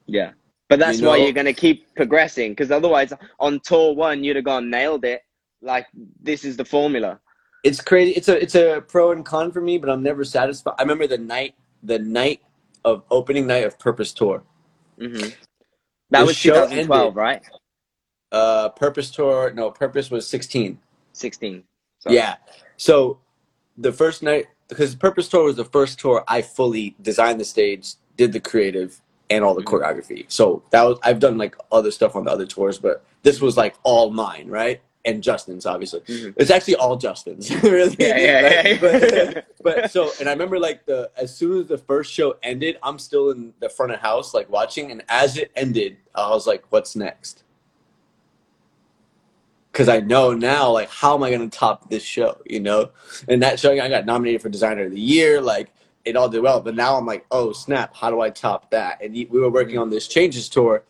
[0.06, 0.32] Yeah.
[0.70, 4.36] But that's You why you're going to keep progressing because otherwise, on tour one, you'd
[4.36, 5.24] have gone nailed it.
[5.62, 5.88] Like,
[6.22, 7.20] this is the formula.
[7.64, 8.12] It's crazy.
[8.12, 10.76] It's a it's a pro and con for me, but I'm never satisfied.
[10.80, 12.42] I remember the night the night
[12.86, 14.44] of opening night of Purpose Tour.
[15.00, 15.30] hmm
[16.12, 17.16] That The was show 2012, ended.
[17.16, 17.42] right?
[18.32, 19.52] Uh, Purpose Tour.
[19.54, 20.80] No, Purpose was 16.
[21.14, 21.64] 16.
[22.00, 22.16] Sorry.
[22.16, 22.38] Yeah.
[22.78, 23.20] So
[23.78, 27.96] the first night, because Purpose Tour was the first tour I fully designed the stage,
[28.18, 29.68] did the creative, and all the Mhm.
[29.68, 30.26] choreography.
[30.30, 33.58] So that was I've done like other stuff on the other tours, but this was
[33.58, 34.82] like all mine, right?
[35.06, 36.02] And Justin's obviously.
[36.02, 36.34] Mhm.
[36.38, 37.96] It's actually all Justin's, really.
[37.98, 38.78] Yeah, yeah, yeah.
[38.82, 42.78] But, but so, and I remember like the as soon as the first show ended,
[42.84, 46.46] I'm still in the front of house like watching, and as it ended, I was
[46.46, 47.44] like, "What's next?"
[49.72, 52.90] because I know now like how am I gonna top this show, you know?
[53.28, 55.72] And that show I got nominated for designer of the year, like
[56.06, 56.60] it all did well.
[56.60, 59.02] But now I'm like, oh snap, how do I top that?
[59.02, 60.84] And we were working on this changes tour,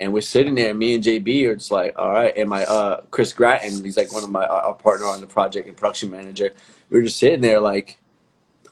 [0.00, 0.74] and we're sitting there.
[0.74, 2.36] Me and JB are just like, all right.
[2.36, 5.68] And my uh, Chris Gratton, he's like one of my our partner on the project
[5.68, 6.50] and production manager.
[6.90, 7.98] We were just sitting there like,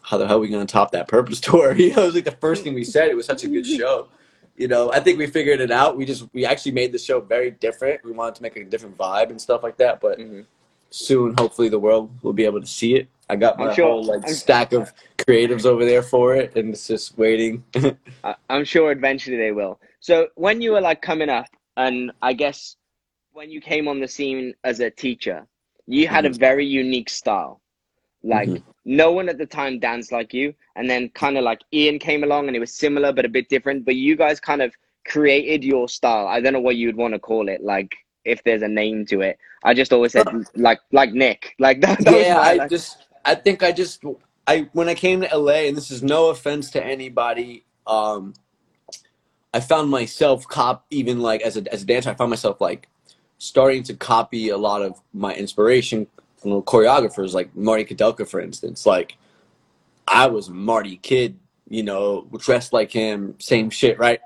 [0.02, 1.72] how the hell are we gonna top that Purpose tour?
[1.76, 3.08] You know, it was like the first thing we said.
[3.08, 4.08] It was such a good show.
[4.56, 5.96] You know, I think we figured it out.
[5.96, 8.04] We just we actually made the show very different.
[8.04, 10.00] We wanted to make a different vibe and stuff like that.
[10.00, 10.44] But Mhm.
[10.90, 13.08] soon, hopefully, the world will be able to see it.
[13.30, 16.70] I got my sure- whole like I'm- stack of creatives over there for it, and
[16.74, 17.64] it's just waiting.
[18.22, 19.80] I, I'm sure eventually they will.
[20.02, 22.76] So when you were like coming up, and I guess
[23.32, 25.46] when you came on the scene as a teacher,
[25.86, 27.60] you had a very unique style.
[28.24, 28.62] Like Mhm.
[28.84, 32.24] no one at the time danced like you, and then kind of like Ian came
[32.24, 33.84] along, and it was similar but a bit different.
[33.84, 34.74] But you guys kind of
[35.06, 36.26] created your style.
[36.26, 37.62] I don't know what you'd want to call it.
[37.62, 37.92] Like
[38.24, 41.54] if there's a name to it, I just always said like like Nick.
[41.60, 42.00] Like that.
[42.00, 44.02] that yeah, my, I like- just I think I just
[44.48, 48.34] I when I came to LA, and this is no offense to anybody, um,
[49.54, 52.88] I found myself cop even like as a as a dancer, I found myself like
[53.38, 58.86] starting to copy a lot of my inspiration from choreographers like Marty Kudelka, for instance.
[58.86, 59.16] Like
[60.08, 61.38] I was Marty Kid,
[61.68, 64.20] you know, dressed like him, same shit, right?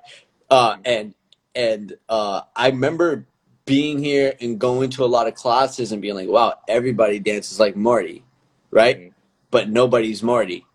[0.51, 1.15] Uh, and
[1.55, 3.27] and uh, I remember
[3.65, 7.59] being here and going to a lot of classes and being like, wow, everybody dances
[7.59, 8.23] like Marty,
[8.71, 8.99] right?
[8.99, 9.12] Mhm.
[9.51, 10.67] But nobody's Marty.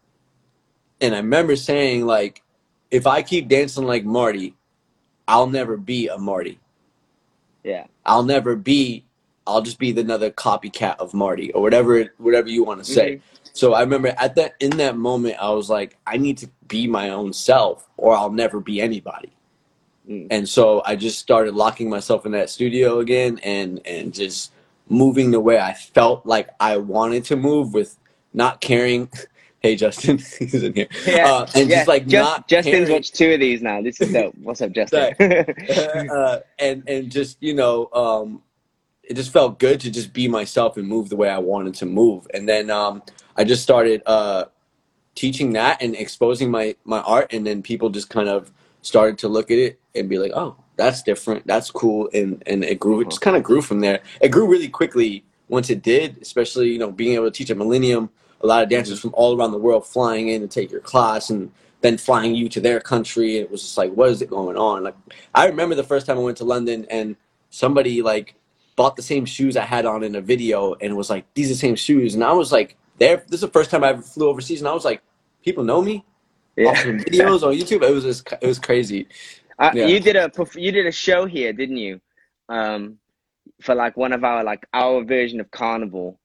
[1.00, 2.41] And I remember saying like,
[2.92, 4.54] if I keep dancing like Marty,
[5.28, 6.60] I'll never be a Marty.
[7.64, 7.86] yeah.
[8.06, 9.06] I'll never be.
[9.48, 13.22] I'll just be another copycat of Marty or whatever whatever you want to say.
[13.54, 16.88] So I remember at that in that moment, I was like, I need to be
[16.88, 19.32] my own self, or I'll never be anybody.
[20.10, 20.28] Mm.
[20.32, 24.52] And so I just started locking myself in that studio again, and and just
[24.90, 27.98] moving the way I felt like I wanted to move, with
[28.34, 29.10] not caring.
[29.62, 30.88] Hey Justin, he's in here.
[31.06, 31.76] Yeah, Uh, and yeah.
[31.78, 32.92] just like Just- not Justin's caring.
[32.94, 33.82] watched two of these now.
[33.82, 34.34] This is dope.
[34.42, 35.14] What's up, Justin?
[36.10, 38.42] uh, and and just you know um,
[39.04, 41.86] it just felt good to just be myself and move the way I wanted to
[41.86, 43.04] move and then um,
[43.38, 44.46] I just started uh,
[45.16, 49.28] teaching that and exposing my my art and then people just kind of started to
[49.28, 53.02] look at it and be like oh that's different that's cool and and it grew
[53.02, 56.70] it just kind of grew from there it grew really quickly once it did especially
[56.72, 58.10] you know being able to teach at Millennium
[58.44, 61.30] a lot of dancers from all around the world flying in to take your class
[61.30, 61.52] and
[61.82, 63.38] then flying you to their country.
[63.38, 64.84] It was just like, what is it going on?
[64.84, 64.96] Like,
[65.34, 67.16] I remember the first time I went to London and
[67.50, 68.36] somebody like
[68.76, 71.54] bought the same shoes I had on in a video and was like, these are
[71.54, 72.16] the same shoes.
[72.16, 73.18] And I was like, there.
[73.28, 75.02] This is the first time I ever flew overseas, and I was like,
[75.44, 76.06] people know me
[76.56, 76.74] yeah.
[76.74, 77.84] videos on YouTube.
[77.84, 79.08] It was just, it was crazy.
[79.60, 79.88] Uh, Yeah.
[79.88, 82.00] You did a you did a show here, didn't you?
[82.50, 82.98] Um,
[83.62, 86.20] for like one of our like our version of Carnival.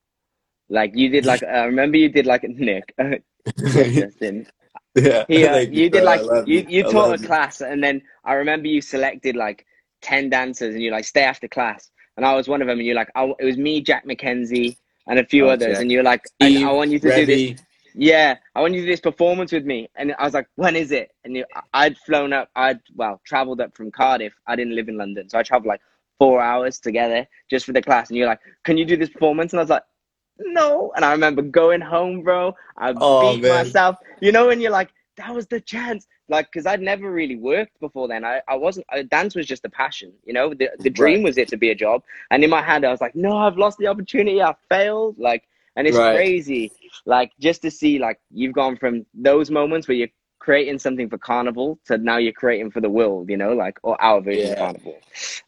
[0.69, 2.93] Like you did like I remember you did like Nick.
[3.59, 4.47] Justin.
[4.95, 6.83] yeah, He, uh, Thank you did like you, you.
[6.87, 7.27] I taught a you.
[7.27, 9.65] class and then I remember you selected like
[10.01, 11.89] 10 dancers and you like stay after class.
[12.17, 14.77] And I was one of them and you're like I, it was me Jack McKenzie
[15.07, 15.81] and a few Oh, others Jack.
[15.81, 17.61] and you're like I, I want you to do this
[17.95, 19.87] yeah I want you to do this performance with me.
[19.95, 21.11] And I was like when is it?
[21.23, 24.33] And you, I'd flown up I'd well traveled up from Cardiff.
[24.47, 25.81] I didn't live in London so I traveled like
[26.19, 28.09] four hours together just for the class.
[28.09, 29.53] And you're like can you do this performance?
[29.53, 29.83] And I was like
[30.39, 30.91] no.
[30.95, 32.55] And I remember going home bro.
[32.77, 33.47] I Oh, beat man.
[33.47, 33.97] myself.
[34.21, 36.07] You know when you're like that was the chance.
[36.29, 38.23] Like because i'd never really worked before then.
[38.25, 40.53] I, I wasn't uh, dance was just a passion you know?
[40.53, 41.23] The, the dream Right.
[41.23, 42.03] was it to be a job.
[42.31, 44.41] And in my head i was like no i've lost the opportunity.
[44.41, 45.17] I failed.
[45.19, 45.43] Like
[45.75, 45.99] and it's Right.
[45.99, 46.73] crazy
[47.05, 50.07] like just to see like you've gone from those moments where you're
[50.39, 53.99] creating something for carnival to now you're creating for the world you know like or
[54.01, 54.55] our version of Yeah.
[54.65, 54.95] carnival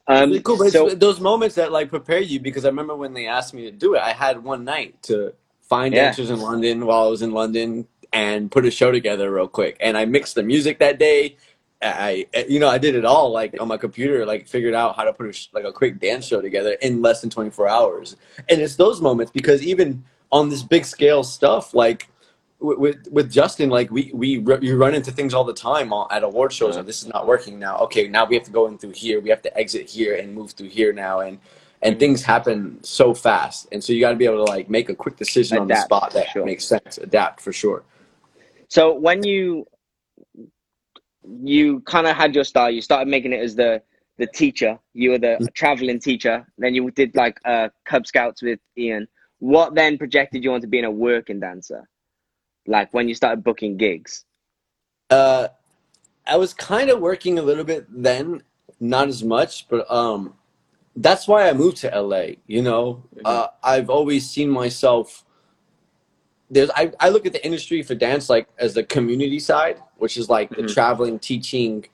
[0.07, 3.13] um cool, but so it's those moments that like prepare you because I remember when
[3.13, 6.05] they asked me to do it, I had one night to find Yeah.
[6.05, 9.77] dancers in London while I was in London and put a show together real quick.
[9.79, 11.37] And I mixed the music that day.
[11.81, 14.95] I, I- you know, I did it all like on my computer, like figured out
[14.95, 17.69] how to put a, sh- like a quick dance show together in less than 24
[17.69, 18.15] hours.
[18.49, 22.09] And it's those moments because even on this big scale stuff, like
[22.59, 26.23] with with, with Justin, like we we you run into things all the time at
[26.23, 26.75] award shows.
[26.75, 26.81] Yeah.
[26.83, 27.77] This is not working now.
[27.79, 29.19] Okay, now we have to go in through here.
[29.19, 31.21] We have to exit here and move through here now.
[31.21, 31.39] And
[31.81, 34.89] and things happen so fast, and so you got to be able to like make
[34.89, 36.45] a quick decision on the spot that sure.
[36.45, 36.97] makes sense.
[36.97, 37.83] Adapt for sure.
[38.67, 39.65] So when you
[41.41, 43.81] you kind of had your style, you started making it as the
[44.17, 44.77] the teacher.
[44.93, 45.45] You were the Mm-hmm.
[45.53, 46.45] traveling teacher.
[46.57, 49.07] Then you did like uh, Cub Scouts with Ian.
[49.39, 51.87] What then projected you onto being a working dancer?
[52.69, 54.25] Like when you started booking gigs.
[55.09, 55.47] Uh,
[56.27, 58.43] I was kind of working a little bit then,
[58.79, 60.35] not as much, but um,
[60.95, 62.35] that's why I moved to LA.
[62.45, 63.21] You know, Mhm.
[63.25, 65.25] uh, I've always seen myself.
[66.51, 70.15] There's I, I look at the industry for dance like as the community side, which
[70.17, 70.73] is like the Mhm.
[70.73, 71.85] traveling, teaching,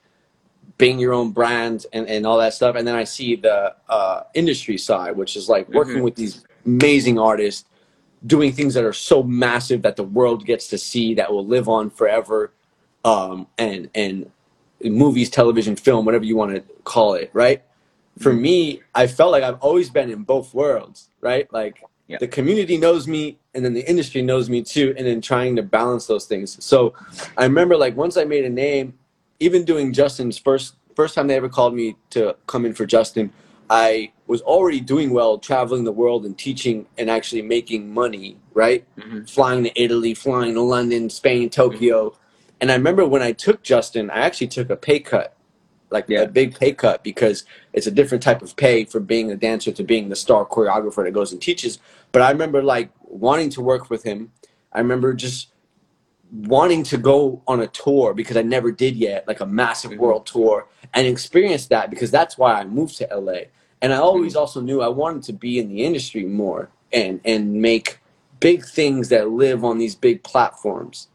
[0.77, 2.75] being your own brand, and, and all that stuff.
[2.75, 6.03] And then I see the uh, industry side, which is like working Mhm.
[6.03, 7.63] with these amazing artists,
[8.25, 11.67] doing things that are so massive that the world gets to see, that will live
[11.69, 12.51] on forever,
[13.03, 14.31] um, and and
[14.83, 17.63] movies, television, film, whatever you want to call it, right?
[18.19, 18.41] For Mhm.
[18.41, 21.51] me, I felt like I've always been in both worlds, right?
[21.51, 21.75] Like
[22.07, 22.17] Yeah.
[22.19, 25.63] the community knows me and then the industry knows me too, and then trying to
[25.63, 26.57] balance those things.
[26.63, 26.93] So
[27.37, 28.93] I remember like once I made a name,
[29.39, 33.31] even doing Justin's first first time they ever called me to come in for Justin,
[33.69, 38.85] I was already doing well traveling the world and teaching and actually making money, right?
[38.97, 39.29] Mhm.
[39.29, 42.15] Flying to Italy, flying to London, Spain, Tokyo.
[42.61, 45.35] And I remember when I took Justin, I actually took a pay cut,
[45.89, 46.21] like Yeah.
[46.21, 49.71] a big pay cut, because it's a different type of pay for being a dancer
[49.71, 51.79] to being the star choreographer that goes and teaches.
[52.11, 54.31] But I remember like wanting to work with him.
[54.71, 55.47] I remember just
[56.31, 59.97] wanting to go on a tour because I never did yet, like a massive Mhm.
[59.97, 63.45] world tour, and experience that because that's why I moved to LA.
[63.81, 67.53] And I always also knew I wanted to be in the industry more and and
[67.53, 67.99] make
[68.39, 71.07] big things that live on these big platforms.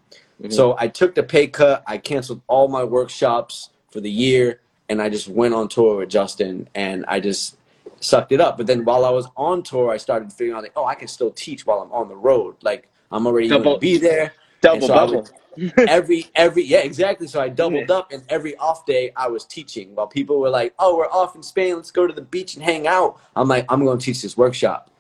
[0.43, 0.53] Mhm.
[0.53, 1.83] So I took the pay cut.
[1.87, 6.09] I canceled all my workshops for the year, and I just went on tour with
[6.09, 7.57] Justin, and I just
[8.01, 8.57] sucked it up.
[8.57, 11.09] But then while I was on tour, I started figuring out like, oh, I can
[11.09, 12.57] still teach while I'm on the road.
[12.63, 15.29] Like I'm already going Double- to be there double so bubble.
[15.89, 17.27] every every yeah exactly.
[17.27, 19.95] So I doubled up, and every off day I was teaching.
[19.95, 22.63] While people were like, oh, we're off in Spain, let's go to the beach and
[22.63, 23.21] hang out.
[23.35, 24.91] I'm like, I'm going to teach this workshop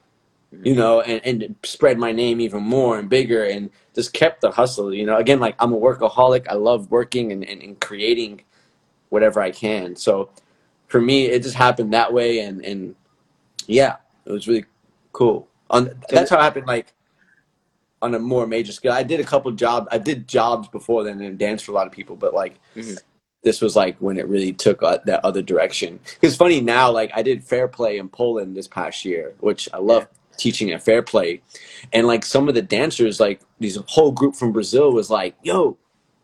[0.53, 0.81] you mm-hmm.
[0.81, 4.93] know, and, and spread my name even more and bigger and just kept the hustle,
[4.93, 5.17] you know.
[5.17, 6.49] Again, like I'm a workaholic.
[6.49, 8.43] I love working and, and, and creating
[9.11, 9.95] whatever I can.
[9.95, 10.31] So
[10.89, 12.41] for me, it just happened that way.
[12.41, 12.97] And, and
[13.67, 14.65] yeah, it was really
[15.13, 15.49] cool.
[15.71, 16.93] On, that's how it happened, like
[18.03, 18.93] on a more major scale.
[18.93, 19.89] I did a couple jobs.
[19.91, 22.99] I did jobs before then and danced for a lot of people, but like Mhm.
[23.43, 26.01] this was like when it really took uh, that other direction.
[26.23, 29.79] It's funny now, like I did Fair Play in Poland this past year, which I
[29.79, 31.43] love teaching at Fair Play,
[31.93, 35.77] and like some of the dancers, like these whole group from Brazil was like, "Yo,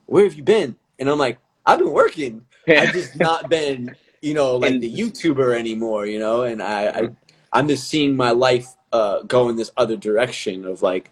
[0.07, 2.47] where have you been?" And I'm like, "I've been working.
[2.69, 6.89] I've just not been, you know, like And- the YouTuber anymore, you know." And I,
[6.89, 7.09] I
[7.53, 11.11] I'm just seeing my life uh, go in this other direction of like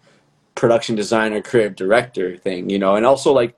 [0.55, 3.55] production designer, creative director thing, you know, and also like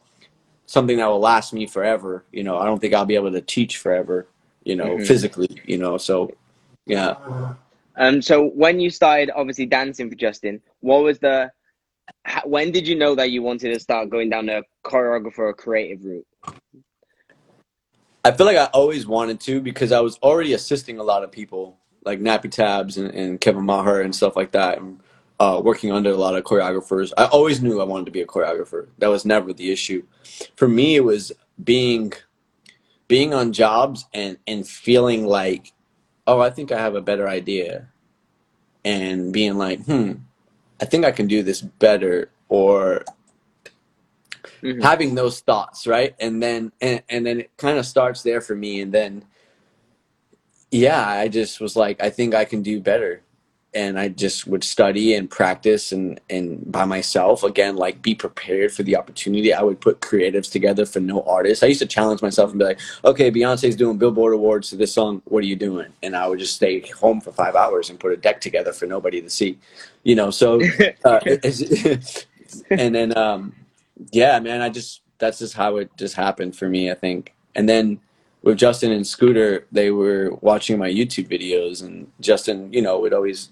[0.65, 2.25] something that will last me forever.
[2.31, 4.27] You know, I don't think I'll be able to teach forever,
[4.63, 5.07] you know, Mhm.
[5.07, 5.97] physically, you know.
[5.97, 6.31] So,
[6.85, 7.15] yeah.
[7.95, 11.51] Um, so when you started obviously dancing for Justin, what was the
[12.45, 16.03] when did you know that you wanted to start going down the choreographer or creative
[16.05, 16.27] route?
[18.23, 21.31] I feel like I always wanted to because I was already assisting a lot of
[21.31, 24.99] people like Nappy Tabs and, and Kevin Maher and stuff like that, and
[25.39, 27.13] uh, working under a lot of choreographers.
[27.17, 28.87] I always knew I wanted to be a choreographer.
[28.97, 30.03] That was never the issue.
[30.55, 31.31] For me, it was
[31.63, 32.13] being
[33.07, 35.73] being on jobs and and feeling like,
[36.25, 37.87] oh, I think I have a better idea,
[38.83, 40.13] and being like, hmm,
[40.81, 43.03] I think I can do this better, or
[44.63, 44.81] Mhm.
[44.81, 48.55] having those thoughts right and then and, and then it kind of starts there for
[48.55, 49.23] me and then
[50.71, 53.21] yeah i just was like i think i can do better
[53.73, 57.43] and i just would study and practice and and by myself.
[57.43, 59.53] Again like be prepared for the opportunity.
[59.53, 61.63] I would put creatives together for no artists.
[61.63, 64.93] I used to challenge myself and be like okay beyonce's doing billboard awards to this
[64.93, 65.21] song.
[65.25, 65.91] What are you doing?
[66.03, 68.85] And i would just stay home for five hours and put a deck together for
[68.85, 69.57] nobody to see
[70.03, 70.31] you know?
[70.31, 70.61] So
[71.05, 71.19] uh,
[72.71, 73.53] and then um
[74.11, 77.33] yeah man i just that's just how it just happened for me i think.
[77.55, 77.99] And then
[78.43, 83.13] with justin and scooter they were watching my youtube videos and justin you know would
[83.13, 83.49] always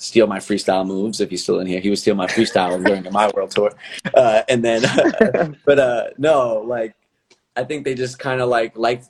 [0.00, 1.78] steal my freestyle moves if he's still in here.
[1.78, 3.70] He would steal my freestyle during my world tour.
[4.14, 4.82] Uh, and then
[5.66, 6.94] but uh no like
[7.54, 9.08] i think they just kind of like liked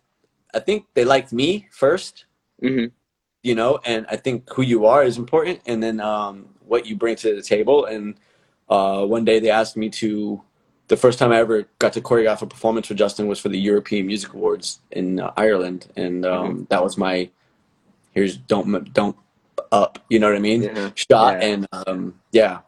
[0.53, 2.25] i think they liked me first
[2.61, 2.87] hmm
[3.43, 5.61] you know and i think who you are is important.
[5.67, 7.85] And then um, what you bring to the table.
[7.87, 8.17] And
[8.69, 10.43] uh, one day they asked me to
[10.89, 13.59] the first time i ever got to choreograph a performance for justin was for the
[13.59, 15.87] european music awards in uh, ireland.
[15.97, 17.31] And um, that was my
[18.13, 19.17] here's don't don't
[19.73, 20.91] up you know what i mean Yeah.
[20.95, 21.47] shot Yeah.
[21.49, 22.61] and um, yeah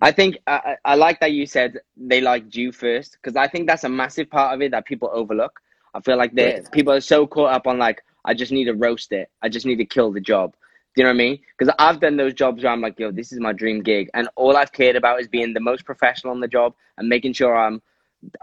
[0.00, 3.66] I think I, I like that you said they liked you first because I think
[3.66, 5.58] that's a massive part of it that people overlook.
[5.94, 8.74] I feel like they people are so caught up on like I just need to
[8.74, 9.28] roast it.
[9.42, 10.52] I just need to kill the job.
[10.94, 11.38] Do you know what I mean?
[11.58, 14.28] Because I've done those jobs where I'm like, yo, this is my dream gig, and
[14.36, 17.56] all I've cared about is being the most professional on the job and making sure
[17.56, 17.82] I'm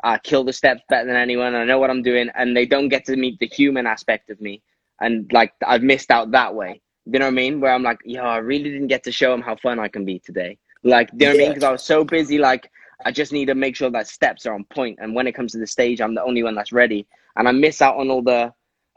[0.04, 1.56] I kill the steps better than anyone.
[1.56, 4.42] I know what I'm doing, and they don't get to meet the human aspect of
[4.42, 4.62] me.
[5.00, 6.82] and like I've missed out that way.
[7.06, 7.60] You know what I mean?
[7.62, 10.06] Where I'm like, yo, I really didn't get to show him how fun I can
[10.06, 10.58] be today.
[10.84, 11.50] Like, you know what I mean?
[11.52, 12.38] Because I was so busy.
[12.38, 12.70] Like,
[13.06, 15.00] I just need to make sure that steps are on point.
[15.02, 17.06] And when it comes to the stage, I'm the only one that's ready.
[17.36, 18.54] And I miss out on all the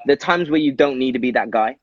[0.06, 1.76] the times where you don't need to be that guy.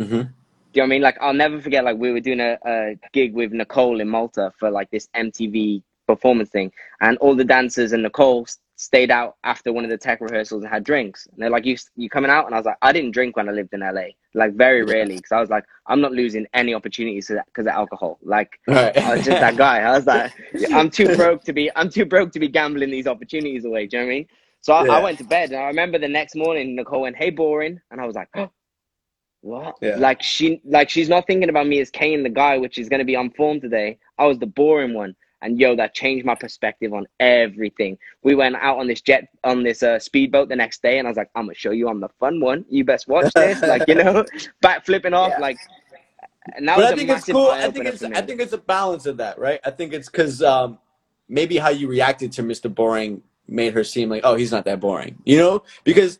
[0.00, 0.28] hmm Do you know
[0.74, 1.02] what I mean?
[1.02, 1.84] Like I'll never forget.
[1.84, 5.82] Like we were doing a, a gig with Nicole in Malta for like this MTV
[6.06, 8.46] performance thing, and all the dancers and Nicole
[8.76, 11.26] stayed out after one of the tech rehearsals and had drinks.
[11.26, 13.48] And they're like, "You you coming out?" And I was like, "I didn't drink when
[13.48, 16.74] I lived in LA, like very rarely, because I was like, I'm not losing any
[16.74, 18.18] opportunities because of alcohol.
[18.22, 18.96] Like Right.
[18.96, 19.80] I was just that guy.
[19.80, 20.32] I was like,
[20.72, 21.70] I'm too broke to be.
[21.74, 23.86] I'm too broke to be gambling these opportunities away.
[23.86, 24.26] Do you know what I mean?
[24.60, 27.30] So I, I went to bed, and I remember the next morning, Nicole went, "Hey,
[27.30, 28.50] boring," and I was like, oh,
[29.40, 29.96] "What?" Yeah.
[29.96, 32.98] Like she, like she's not thinking about me as Kane, the guy, which is going
[32.98, 33.98] to be on form today.
[34.18, 37.98] I was the boring one, and yo, that changed my perspective on everything.
[38.22, 41.10] We went out on this jet, on this uh, speedboat the next day, and I
[41.10, 42.64] was like, "I'm gonna show you I'm the fun one.
[42.68, 44.24] You best watch this." like you know,
[44.60, 45.40] back flipping off, Yeah.
[45.40, 45.58] like.
[46.54, 47.48] And that but was I a think it's cool.
[47.50, 48.02] I think it's.
[48.04, 49.58] I think it's a balance of that, right?
[49.64, 50.78] I think it's because um,
[51.28, 52.72] maybe how you reacted to Mr.
[52.72, 55.62] Boring made her seem like, oh, he's not that boring, you know?
[55.84, 56.18] Because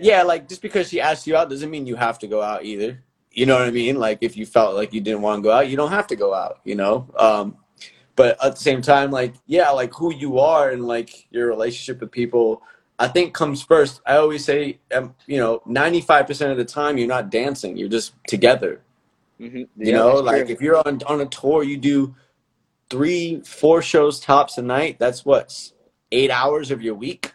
[0.00, 2.64] yeah, like just because she asked you out doesn't mean you have to go out
[2.64, 3.02] either.
[3.32, 3.96] You know what I mean?
[3.96, 6.16] Like if you felt like you didn't want to go out, you don't have to
[6.16, 6.60] go out.
[6.64, 7.08] You know.
[7.18, 7.58] Um,
[8.16, 12.00] but at the same time, like yeah, like who you are and like your relationship
[12.00, 12.62] with people.
[12.98, 14.00] I think comes first.
[14.06, 17.88] I always say, um, you know, ninety-five percent of the time you're not dancing; you're
[17.90, 18.82] just together.
[19.40, 19.68] Mhm.
[19.80, 20.54] You Yeah, know, like true.
[20.54, 22.14] if you're on on a tour, you do
[22.90, 24.98] three, four shows tops a night.
[24.98, 25.72] That's what
[26.12, 27.34] eight hours of your week.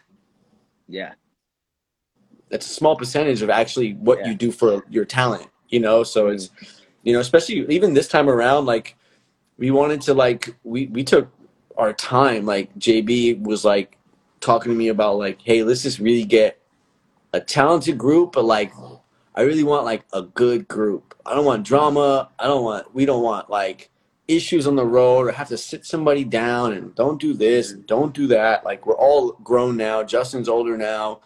[0.88, 1.14] yeah,
[2.50, 4.28] That's a small percentage of actually what Yeah.
[4.28, 5.48] you do for your talent.
[5.68, 6.50] You know, so it's
[7.04, 8.96] you know, especially even this time around, like
[9.62, 11.28] we wanted to like we we took
[11.76, 12.44] our time.
[12.44, 13.96] Like JB was like
[14.40, 16.60] talking to me about like, hey, let's just really get
[17.32, 18.72] a talented group, but like
[19.36, 21.14] I really want like a good group.
[21.24, 22.30] I don't want drama.
[22.40, 23.88] I don't want we don't want like
[24.26, 27.86] issues on the road or have to sit somebody down and don't do this and
[27.86, 28.64] don't do that.
[28.64, 30.02] Like we're all grown now.
[30.02, 31.20] Justin's older now.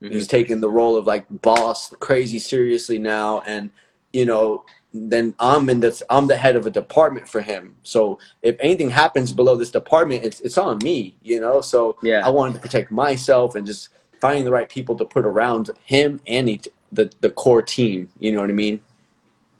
[0.00, 0.26] He's mm-hmm.
[0.26, 3.70] taking the role of like boss crazy seriously now and
[4.12, 4.64] you know
[5.10, 7.76] then I'm in this I'm the head of a department for him.
[7.82, 11.60] So if anything happens below this department it's it's on me, you know?
[11.60, 12.22] So Yeah.
[12.24, 13.90] I wanted to protect myself and just
[14.20, 18.08] finding the right people to put around him and each, the the core team.
[18.18, 18.80] You know what I mean?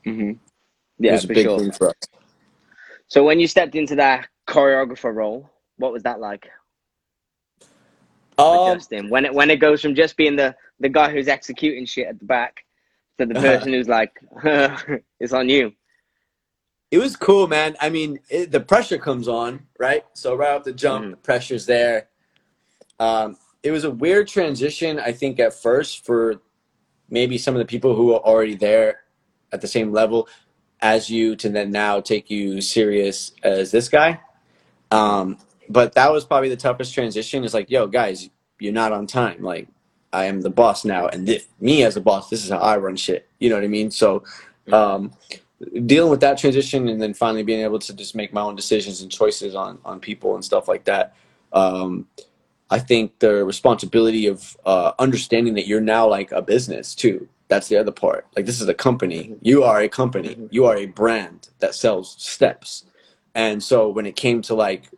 [0.06, 0.30] Mm-hmm.
[0.30, 0.38] it
[0.98, 1.58] Yeah, was a big sure.
[1.60, 1.94] thing for us.
[3.08, 6.48] So when you stepped into that choreographer role, what was that like
[8.38, 9.10] Um, Justin?
[9.10, 12.18] When it when it goes from just being the the guy who's executing shit at
[12.18, 12.65] the back
[13.18, 14.12] to the person who's like,
[15.20, 15.72] it's on you.
[16.90, 17.76] it was cool, man.
[17.80, 20.04] I mean, it, the pressure comes on, right?
[20.14, 21.10] So right off the jump, Mhm.
[21.12, 22.08] the pressure's there.
[23.00, 26.36] Um, it was a weird transition, I think, at first for
[27.10, 29.00] maybe some of the people who are already there
[29.52, 30.28] at the same level
[30.80, 34.20] as you to then now take you serious as this guy.
[34.90, 35.38] Um,
[35.68, 37.44] but that was probably the toughest transition.
[37.44, 39.42] Is like, yo, guys, you're not on time.
[39.42, 39.68] Like,
[40.12, 42.76] I am the boss now, and this, me as a boss, this is how I
[42.76, 43.28] run shit.
[43.38, 43.90] You know what I mean?
[43.90, 44.24] So,
[44.72, 45.12] um,
[45.86, 49.02] dealing with that transition, and then finally being able to just make my own decisions
[49.02, 51.14] and choices on on people and stuff like that.
[51.52, 52.06] Um,
[52.70, 57.28] I think the responsibility of uh, understanding that you're now like a business too.
[57.48, 58.26] That's the other part.
[58.34, 59.36] Like this is a company.
[59.40, 60.36] You are a company.
[60.50, 62.84] You are a brand that sells steps.
[63.36, 64.90] And so when it came to like,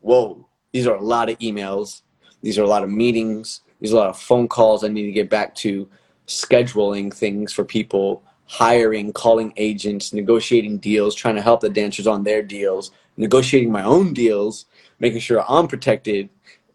[0.00, 2.02] whoa, these are a lot of emails.
[2.42, 3.62] These are a lot of meetings.
[3.80, 5.88] These are a lot of phone calls I need to get back to,
[6.26, 12.24] scheduling things for people, hiring, calling agents, negotiating deals, trying to help the dancers on
[12.24, 14.66] their deals, negotiating my own deals,
[15.00, 16.30] making sure I'm protected.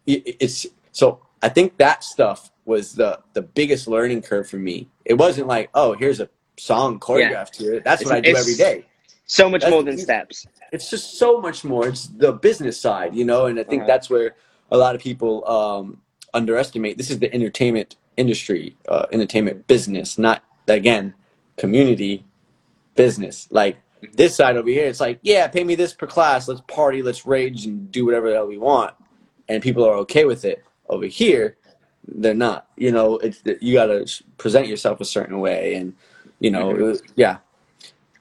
[0.06, 4.88] It's so I think that stuff was the the biggest learning curve for me.
[5.04, 6.28] It wasn't like, oh, here's a
[6.58, 7.80] song choreographed here.
[7.80, 8.86] That's what I do every day
[9.26, 10.46] So much That's more than steps.
[10.72, 11.88] it's just so much more.
[11.88, 13.86] It's the business side, you know, and I think Uh-huh.
[13.86, 14.36] that's where
[14.70, 16.00] a lot of people um,
[16.34, 16.98] underestimate.
[16.98, 21.14] This is the entertainment industry, uh, entertainment business, not again
[21.56, 22.24] community
[22.94, 23.48] business.
[23.50, 23.78] Like
[24.14, 26.48] this side over here, it's like, yeah, pay me this per class.
[26.48, 28.94] Let's party, let's rage, and do whatever the hell we want,
[29.48, 30.64] and people are okay with it.
[30.88, 31.56] Over here,
[32.06, 32.68] they're not.
[32.76, 34.06] You know, it's you got to
[34.38, 35.94] present yourself a certain way, and
[36.40, 37.38] you know, was- yeah.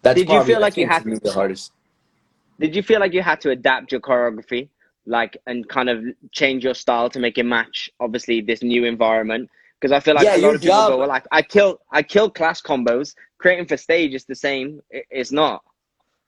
[0.02, 1.74] That's Did you feel like you had to the hardest.
[2.60, 4.70] Did you feel like you had to adapt your choreography,
[5.10, 9.50] like, and kind of change your style to make it match, obviously, this new environment?
[9.80, 11.80] Because I feel like Yeah, a lot of people job- go, well, like, I kill,
[11.92, 13.16] I kill class combos.
[13.40, 14.82] Creating for stage is the same.
[14.94, 15.64] I- It's not.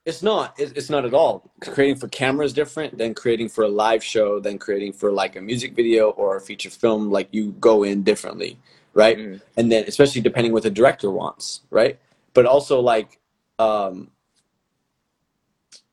[0.03, 0.59] It's not.
[0.59, 1.51] It's it's not at all.
[1.61, 5.35] Creating for camera is different than creating for a live show, than creating for like
[5.35, 7.11] a music video or a feature film.
[7.11, 8.57] Like you go in differently.
[8.93, 9.17] right?
[9.17, 9.41] Mm.
[9.57, 11.99] And then especially depending what the director wants, right?
[12.33, 13.19] But also like
[13.59, 14.09] um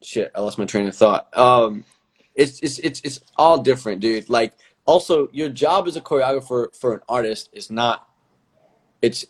[0.03, 1.29] shit, I lost my train of thought.
[1.37, 1.85] Um
[2.39, 4.31] it's it's it's it's all different, dude.
[4.31, 4.55] Like
[4.87, 8.09] also your job as a choreographer for an artist is not
[9.03, 9.27] it's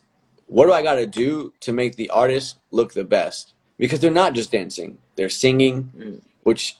[0.46, 3.54] what do I got to do to make the artist look the best?
[3.78, 6.22] Because they're not just dancing, they're singing, Mm.
[6.44, 6.78] which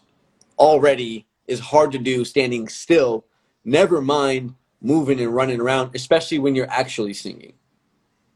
[0.59, 3.25] already is hard to do standing still,
[3.65, 7.55] never mind moving and running around, especially when you're actually singing.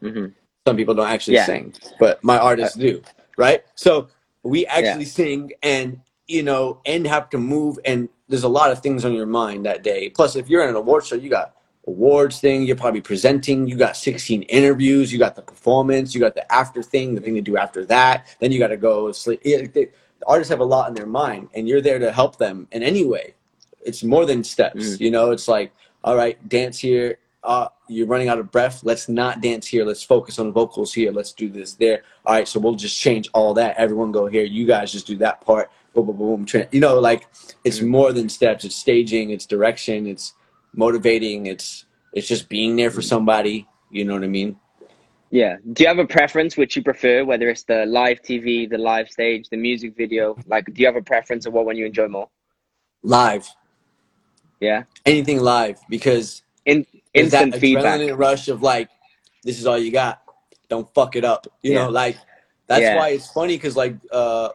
[0.01, 0.27] hmm
[0.67, 1.47] Some people don't actually Yeah.
[1.47, 3.03] sing, but my artists do,
[3.39, 3.65] right?
[3.77, 4.09] So
[4.45, 6.01] we actually sing and,
[6.33, 9.67] you know, and have to move, and there's a lot of things on your mind
[9.67, 10.09] that day.
[10.09, 11.55] Plus, if you're in an award show, you got
[11.87, 16.35] awards thing, you're probably presenting, you got 16 interviews, you got the performance, you got
[16.35, 19.43] the after thing, the thing to do after that, then you got to go sleep.
[19.43, 19.89] They- the
[20.27, 23.05] artists have a lot in their mind, and you're there to help them in any
[23.05, 23.35] way.
[23.85, 25.01] It's more than steps, Mm.
[25.01, 25.33] you know.
[25.33, 25.73] It's like,
[26.05, 27.19] all right, dance here.
[27.43, 28.83] Uh, you're running out of breath.
[28.85, 29.85] Let's not dance here.
[29.85, 31.11] Let's focus on vocals here.
[31.11, 32.05] Let's do this there.
[32.25, 33.77] All right, so we'll just change all that.
[33.77, 34.45] Everyone go here.
[34.45, 35.69] You guys just do that part.
[35.95, 36.47] Boom, boom, boom.
[36.73, 37.27] You know, like
[37.65, 37.89] it's Mm.
[37.89, 38.65] more than steps.
[38.65, 39.31] It's staging.
[39.31, 40.07] It's direction.
[40.07, 40.35] It's
[40.75, 41.47] motivating.
[41.47, 41.85] It's
[42.15, 43.67] it's just being there for somebody.
[43.91, 44.57] You know what I mean?
[45.31, 45.57] Yeah.
[45.73, 49.09] Do you have a preference which you prefer, whether it's the live TV, the live
[49.09, 50.37] stage, the music video?
[50.47, 52.29] Like, do you have a preference of what one you enjoy more?
[53.03, 53.49] Live,
[54.61, 54.85] Yeah.
[55.07, 58.01] anything live, because In there's that instant feedback.
[58.01, 58.89] adrenaline rush of like,
[59.43, 60.23] this is all you got.
[60.69, 61.47] Don't fuck it up.
[61.63, 61.85] You Yeah.
[61.85, 62.17] know, like
[62.69, 62.97] that's Yeah.
[62.97, 64.51] why it's funny because like uh,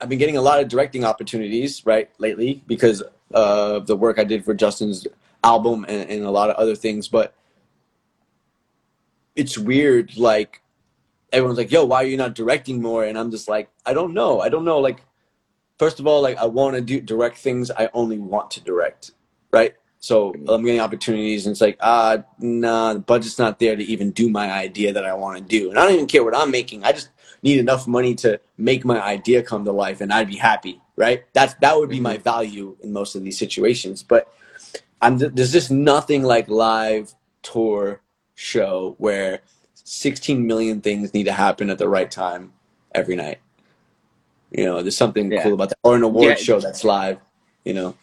[0.00, 4.24] I've been getting a lot of directing opportunities right lately because of the work I
[4.24, 5.06] did for Justin's
[5.42, 7.08] album and, and a lot of other things.
[7.08, 7.34] But
[9.36, 10.62] it's weird, like
[11.32, 14.14] everyone's like, "Yo, why are you not directing more?" And I'm just like, I don't
[14.14, 14.40] know.
[14.40, 14.78] I don't know.
[14.78, 15.02] Like,
[15.78, 19.12] first of all, like I want to do direct things I only want to direct,
[19.52, 19.74] right?
[20.04, 24.10] So I'm getting opportunities, and it's like, ah, nah, the budget's not there to even
[24.10, 26.50] do my idea that I want to do, and I don't even care what I'm
[26.50, 26.84] making.
[26.84, 27.08] I just
[27.42, 31.24] need enough money to make my idea come to life, and I'd be happy, right?
[31.32, 34.02] That's that would be my value in most of these situations.
[34.02, 34.30] But
[35.00, 38.02] I'm there's just nothing like live tour
[38.34, 39.40] show where
[39.72, 42.52] 16 million things need to happen at the right time
[42.94, 43.38] every night.
[44.50, 45.44] You know, there's something Yeah.
[45.44, 46.34] cool about that, or an award Yeah.
[46.34, 47.20] show that's live.
[47.64, 47.94] You know,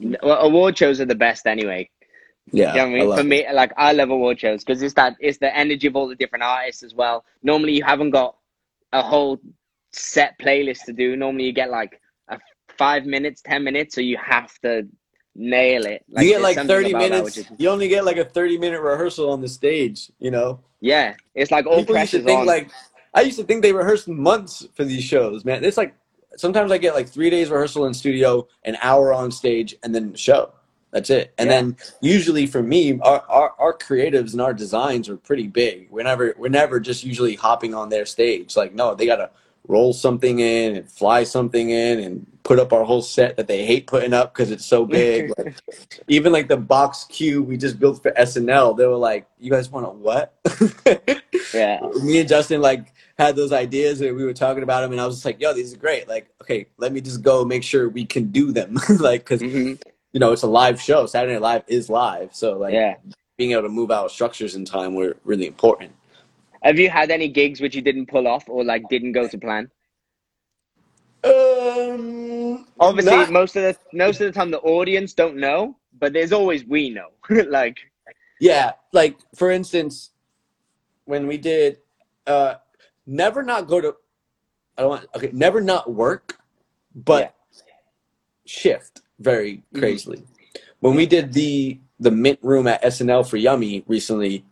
[0.00, 1.90] Well, award shows are the best anyway.
[2.52, 2.72] yeah.
[2.72, 3.08] You know I mean?
[3.08, 3.28] love For it.
[3.28, 6.14] me, like I love award shows because it's that it's the energy of all the
[6.14, 7.24] different artists as well.
[7.42, 8.36] Normally, you haven't got
[8.92, 9.38] a whole
[9.92, 11.16] set playlist to do.
[11.16, 12.38] Normally, you get like a
[12.78, 14.86] five minutes, ten minutes, so you have to
[15.34, 16.04] nail it.
[16.08, 17.36] you get like 30 minutes.
[17.36, 20.10] is- You only get like a 30 minute rehearsal on the stage.
[20.18, 22.46] You know, yeah, it's like all people used to pressure's think on.
[22.46, 22.70] like
[23.14, 25.44] I used to think they rehearsed months for these shows.
[25.44, 25.94] Man, it's like
[26.38, 30.14] sometimes I get like three days rehearsal in studio, an hour on stage, and then
[30.14, 30.52] show.
[30.90, 31.34] That's it.
[31.36, 31.56] And Yeah.
[31.60, 35.88] then usually for me, our, our our creatives and our designs are pretty big.
[35.90, 38.56] We're never we're never just usually hopping on their stage.
[38.56, 39.30] Like no, they gotta
[39.68, 43.64] roll something in and fly something in and put up our whole set that they
[43.64, 45.30] hate putting up because it's so big.
[45.38, 45.54] like,
[46.08, 49.70] even like the box cube we just built for SNL, they were like, "You guys
[49.70, 50.34] want a what?"
[51.54, 55.00] yeah, me and Justin like had those ideas and we were talking about them and
[55.00, 56.08] I was just like, yo, these are great.
[56.08, 58.78] Like, okay, let me just go make sure we can do them.
[58.98, 59.74] like, cause hmm
[60.12, 61.06] you know, it's a live show.
[61.06, 62.34] Saturday Night Live is live.
[62.34, 62.96] So like yeah.
[63.36, 65.92] being able to move out structures in time were really important.
[66.68, 69.38] Have you had any gigs which you didn't pull off or like didn't go to
[69.38, 69.70] plan?
[71.24, 76.12] Um, Obviously, not- most of the most of the time the audience don't know, but
[76.12, 77.08] there's always we know.
[77.48, 77.78] like,
[78.38, 80.10] yeah, like for instance,
[81.06, 81.78] when we did,
[82.26, 82.56] uh,
[83.06, 83.96] never not go to,
[84.76, 86.38] I don't want, okay, never not work,
[86.94, 87.34] but
[88.44, 89.78] shift very Mhm.
[89.80, 90.22] crazily.
[90.80, 94.44] When we did the the mint room at SNL for Yummy recently,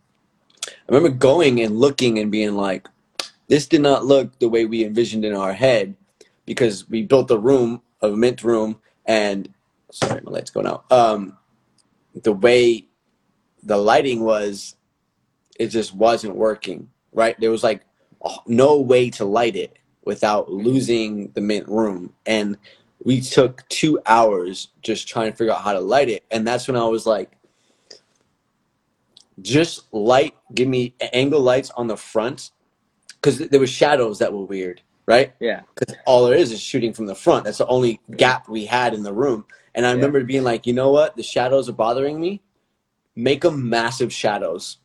[0.89, 2.87] I remember going and looking and being like,
[3.47, 5.95] this did not look the way we envisioned in our head
[6.45, 9.53] because we built a room, a mint room, and
[9.91, 10.89] sorry, my light's going out.
[10.91, 11.37] Um,
[12.23, 12.87] the way
[13.63, 14.75] the lighting was,
[15.59, 16.89] it just wasn't working.
[17.11, 17.39] Right?
[17.39, 17.83] There was like
[18.45, 22.57] no way to light it without losing the mint room, and
[23.03, 26.25] we took two hours just trying to figure out how to light it.
[26.31, 27.36] And that's when I was like,
[29.41, 32.51] just light, give me angle lights on the front.
[33.09, 35.33] Because there were shadows that were weird, right?
[35.39, 37.45] yeah, Because all there is is shooting from the front.
[37.45, 39.45] That's the only gap we had in the room.
[39.75, 39.95] And I Yeah.
[39.95, 41.15] remember being like, you know what?
[41.17, 42.41] The shadows are bothering me.
[43.15, 44.77] Make them massive shadows.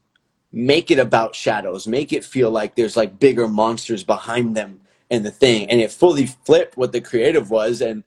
[0.52, 1.86] Make it about shadows.
[1.88, 4.80] Make it feel like there's like bigger monsters behind them
[5.10, 5.70] and the thing.
[5.70, 7.80] And it fully flipped what the creative was.
[7.82, 8.04] And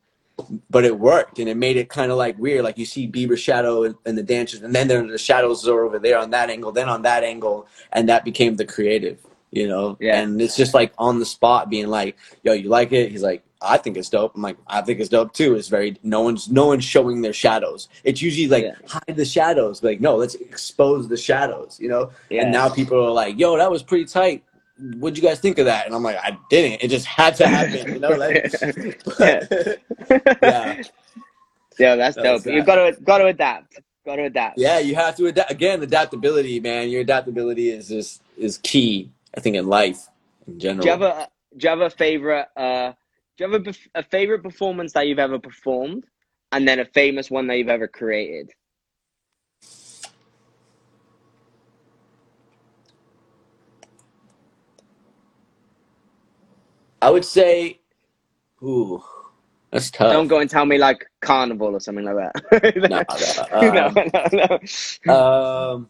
[0.69, 2.63] but it worked and it made it kind of like weird.
[2.63, 5.99] Like you see Bieber's shadow and, and the dancers, and then the shadows are over
[5.99, 9.19] there on that angle, then on that angle, and that became the creative,
[9.51, 9.97] you know.
[9.99, 10.19] Yeah.
[10.19, 13.43] And it's just like on the spot, being like, "Yo, you like it?" He's like,
[13.61, 16.49] "I think it's dope." I'm like, "I think it's dope too." It's very no one's
[16.49, 17.87] no one's showing their shadows.
[18.03, 18.75] It's usually like Yeah.
[18.87, 19.81] hide the shadows.
[19.83, 22.11] Like no, let's expose the shadows, you know.
[22.29, 22.43] Yeah.
[22.43, 24.43] And now people are like, "Yo, that was pretty tight."
[24.77, 25.85] What'd you guys think of that?
[25.85, 26.83] And I'm like, I didn't.
[26.83, 28.09] It just had to happen, you know.
[28.09, 28.51] Like,
[29.19, 29.39] yeah.
[31.79, 32.33] yeah, that's That dope.
[32.33, 33.79] was You've got to got to adapt.
[34.05, 34.57] Got to adapt.
[34.57, 35.49] Yeah, you have to adapt.
[35.49, 36.89] Again, adaptability, man.
[36.89, 39.11] Your adaptability is just is key.
[39.35, 40.07] I think in life
[40.47, 40.83] in general.
[40.83, 42.47] Do you have a Do you have a favorite?
[42.55, 42.91] Uh,
[43.37, 46.05] do you have a, a favorite performance that you've ever performed,
[46.51, 48.51] and then a famous one that you've ever created?
[57.05, 57.79] I would say,
[58.63, 59.03] ooh,
[59.71, 60.11] that's tough.
[60.13, 62.33] Don't go and tell me like carnival or something like that.
[62.89, 63.03] No,
[63.61, 64.59] no, no, no,
[65.05, 65.13] no.
[65.75, 65.89] Um,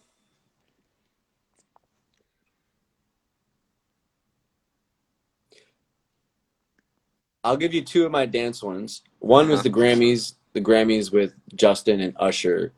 [7.44, 9.04] I'll give you two of my dance ones.
[9.20, 12.74] One was the Grammys, the Grammys with Justin and Usher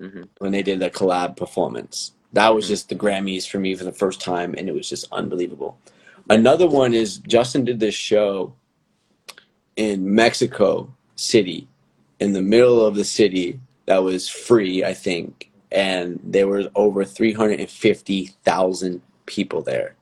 [0.00, 0.28] Mhm.
[0.38, 2.12] when they did the collab performance.
[2.32, 2.68] That was Mhm.
[2.68, 5.78] just the Grammys for me for the first time, and it was just unbelievable.
[6.28, 8.54] Another one is Justin did this show
[9.76, 11.68] in Mexico City,
[12.18, 17.04] in the middle of the city, that was free, I think, and there were over
[17.04, 19.94] 350,000 people there.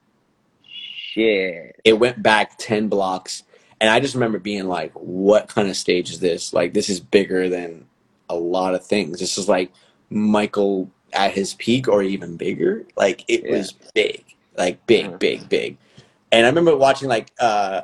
[1.12, 1.76] Shit.
[1.84, 3.42] It went back 10 blocks,
[3.80, 6.52] and I just remember being like, what kind of stage is this?
[6.54, 7.86] Like, this is bigger than
[8.30, 9.20] a lot of things.
[9.20, 9.70] This is like
[10.08, 12.86] Michael at his peak or even bigger.
[12.96, 13.58] Like, it Yeah.
[13.58, 14.24] was big,
[14.56, 15.16] like, big, Uh-huh.
[15.18, 15.76] big, big.
[16.34, 17.82] And I remember watching, like, uh,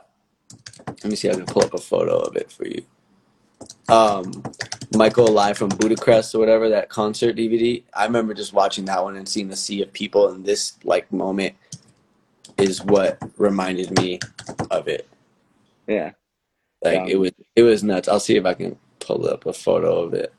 [0.89, 2.83] let me see if I can pull up a photo of it for you.
[3.89, 4.43] Um,
[4.93, 7.85] Michael live from Budapest or whatever that concert DVD.
[7.95, 11.13] I remember just watching that one and seeing the sea of people, and this like
[11.13, 11.55] moment
[12.59, 14.19] is what reminded me
[14.73, 15.09] of it.
[15.87, 16.11] Yeah.
[16.83, 18.09] Like Um, it was, it was nuts.
[18.09, 20.35] I'll see if I can pull up a photo of it.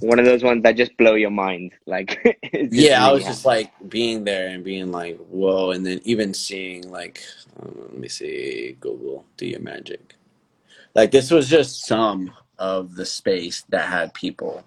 [0.00, 1.72] One of those ones that just blow your mind.
[1.86, 6.34] Like, Yeah, I was just like being there and being like, whoa, and then even
[6.34, 7.22] seeing like,
[7.60, 10.14] um, let me see, Google, do your magic.
[10.94, 14.64] Like this was just some of the space that had people.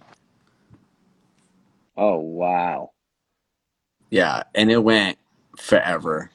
[1.98, 2.92] Oh wow.
[4.10, 5.18] Yeah, and it went
[5.58, 6.32] forever.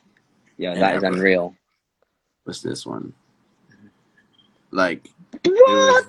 [0.59, 1.55] Yeah, that is unreal.
[2.45, 3.13] What's this one?
[4.71, 5.11] Like
[5.45, 6.07] What?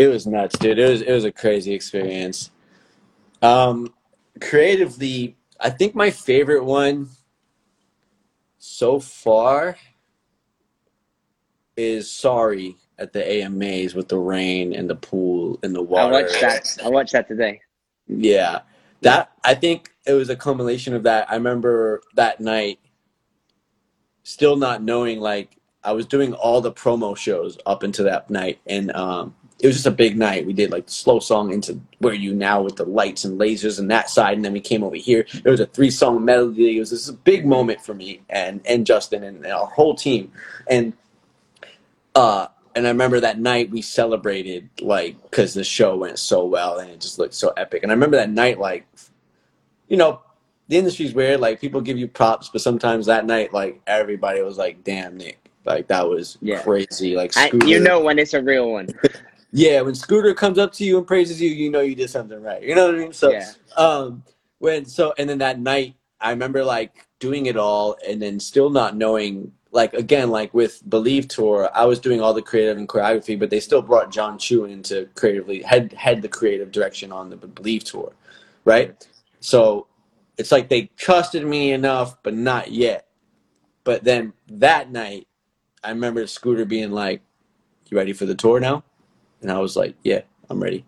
[0.00, 0.78] It was just, it was nuts, dude.
[0.78, 2.50] It was it was a crazy experience.
[3.42, 3.92] Um,
[4.40, 7.08] creatively, I think my favorite one
[8.58, 9.76] so far
[11.76, 16.14] is "Sorry" at the AMAs with the rain and the pool and the water.
[16.14, 16.78] I watched that.
[16.84, 17.60] I watched that today.
[18.06, 18.60] Yeah.
[19.02, 21.30] That I think it was a culmination of that.
[21.30, 22.78] I remember that night
[24.22, 28.60] still not knowing like I was doing all the promo shows up until that night
[28.66, 30.46] and um it was just a big night.
[30.46, 33.78] We did like the slow song into Where You Now with the lights and lasers
[33.78, 35.26] and that side and then we came over here.
[35.44, 36.76] It was a three song melody.
[36.76, 40.32] It was this a big moment for me and and Justin and our whole team.
[40.68, 40.94] And
[42.14, 46.78] uh and I remember that night we celebrated like because the show went so well
[46.78, 47.82] and it just looked so epic.
[47.82, 48.86] And I remember that night like,
[49.88, 50.22] you know,
[50.68, 51.40] the industry's weird.
[51.40, 55.50] Like people give you props, but sometimes that night like everybody was like, "Damn, Nick,
[55.64, 56.62] like that was Yeah.
[56.62, 58.88] crazy." Like And Scooter, you know when it's a real one.
[59.52, 62.40] yeah, when Scooter comes up to you and praises you, you know you did something
[62.42, 62.62] right.
[62.62, 63.12] You know what I mean?
[63.12, 63.52] So, Yeah.
[63.76, 64.22] um,
[64.58, 68.70] when so and then that night, I remember like doing it all and then still
[68.70, 69.52] not knowing.
[69.72, 73.50] Like again, like with Believe Tour, I was doing all the creative and choreography, but
[73.50, 77.36] they still brought Jon Chu in to creatively head head the creative direction on the
[77.36, 78.12] Believe Tour,
[78.64, 78.94] right?
[79.40, 79.86] So
[80.38, 83.06] it's like they trusted me enough, but not yet.
[83.84, 85.28] But then that night,
[85.84, 87.22] I remember Scooter being like,
[87.90, 88.84] "You ready for the tour now?"
[89.42, 90.84] And I was like, "Yeah, I'm ready."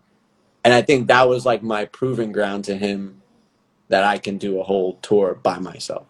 [0.63, 3.21] And I think that was like my proving ground to him
[3.89, 6.07] that I can do a whole tour by myself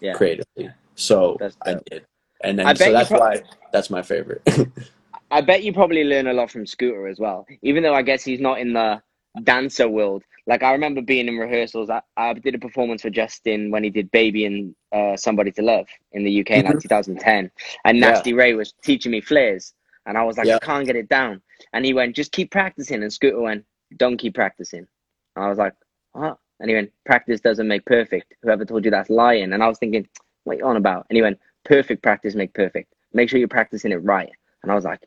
[0.00, 0.14] Yeah.
[0.14, 0.70] creatively.
[0.94, 2.06] So I did,
[2.44, 4.42] and then so that's prob- why that's my favorite.
[5.32, 7.46] I bet you probably learn a lot from Scooter as well.
[7.62, 9.00] Even though I guess he's not in the
[9.44, 10.24] dancer world.
[10.46, 11.88] Like I remember being in rehearsals.
[11.88, 15.62] I, I did a performance for Justin when he did Baby and uh, Somebody to
[15.62, 16.82] Love in the UK in like Mhm.
[16.82, 17.50] 2010.
[17.84, 18.10] And Yeah.
[18.10, 19.72] Nasty Ray was teaching me flares.
[20.06, 20.56] And I was like, Yeah.
[20.56, 21.40] I can't get it down.
[21.72, 23.02] And he went, just keep practicing.
[23.02, 23.64] And Scooter went,
[23.96, 24.86] don't keep practicing.
[25.36, 25.74] And I was like,
[26.12, 26.38] what?
[26.60, 28.34] And he went, practice doesn't make perfect.
[28.42, 29.52] Whoever told you that's lying?
[29.52, 30.06] And I was thinking,
[30.44, 31.06] what are you on about?
[31.08, 32.94] And he went, perfect practice make perfect.
[33.12, 34.30] Make sure you're practicing it right.
[34.62, 35.00] And I was like,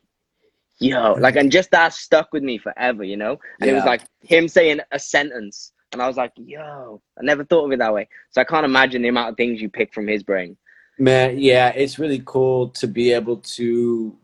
[0.78, 3.38] yo, like, and just that stuck with me forever, you know.
[3.60, 7.44] And it was like him saying a sentence, and I was like, yo, I never
[7.44, 8.08] thought of it that way.
[8.30, 10.56] So I can't imagine the amount of things you pick from his brain.
[10.98, 14.16] Man, yeah, it's really cool to be able to.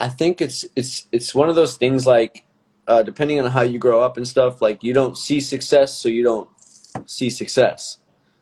[0.00, 2.44] I think it's it's it's one of those things like,
[2.86, 6.08] uh, depending on how you grow up and stuff, like you don't see success, so
[6.08, 6.48] you don't
[7.06, 7.98] see success,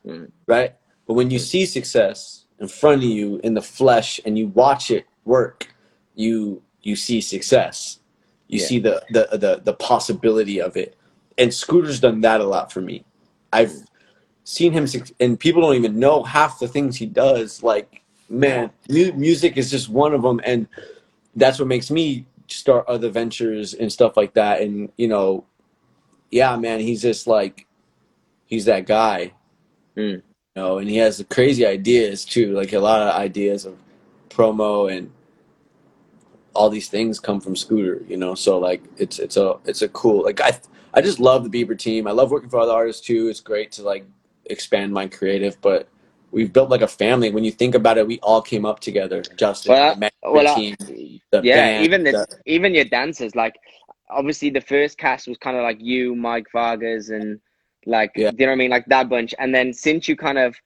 [0.06, 0.30] Mm.
[0.46, 0.74] right?
[1.06, 4.90] But when you see success in front of you in the flesh and you watch
[4.90, 5.74] it work,
[6.14, 8.00] you you see success.
[8.48, 8.66] You Yeah.
[8.66, 10.96] see the, the the the possibility of it.
[11.38, 13.04] And Scooter's done that a lot for me.
[13.52, 13.74] I've
[14.44, 14.86] seen him
[15.20, 19.70] and people don't even know half the things he does like man mu- music is
[19.70, 20.68] just one of them and
[21.36, 24.62] that's what makes me start other ventures and stuff like that.
[24.62, 25.44] And you know
[26.30, 27.66] yeah man he's just like
[28.46, 29.32] he's that guy.
[29.96, 30.16] Mm.
[30.16, 30.22] you
[30.56, 33.78] know and he has the crazy ideas too like a lot of ideas of
[34.28, 35.10] promo and
[36.52, 38.34] all these things come from scooter you know?
[38.34, 40.58] So like it's it's a it's a cool like i
[40.94, 42.06] i just love the bieber team.
[42.06, 43.28] I love working for other artists too.
[43.28, 44.04] It's great to like
[44.48, 45.88] expand my creative but
[46.30, 49.22] we've built like a family when you think about it we all came up together
[49.36, 50.86] justin Well, the management Well, team uh,
[51.32, 53.54] the yeah, band, even the, the- even your dancers, like
[54.10, 57.40] obviously the first cast was kind of like you, Mike Vargas, and
[57.86, 58.30] like Yeah.
[58.30, 59.34] do you know what I mean, like that bunch.
[59.38, 60.56] And then since you kind of,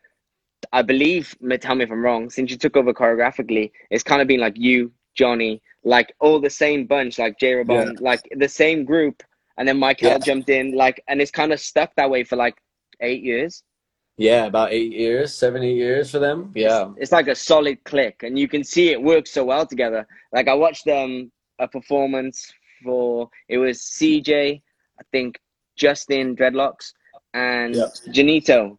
[0.72, 4.28] I believe, tell me if I'm wrong, since you took over choreographically, it's kind of
[4.28, 8.84] been like you, Johnny, like all the same bunch, like J Rabon, like the same
[8.84, 9.22] group,
[9.56, 10.18] and then Michael Yeah.
[10.18, 12.56] jumped in, like, and it's kind of stuck that way for like
[13.00, 13.62] eight years.
[14.28, 18.16] Yeah about eight years seven eight years for them yeah it's like a solid click
[18.22, 22.52] and you can see it works so well together like i watched um a performance
[22.84, 24.60] for it was cj
[25.00, 25.38] i think
[25.76, 26.92] justin dreadlocks
[27.34, 27.86] and Yeah.
[28.16, 28.76] janito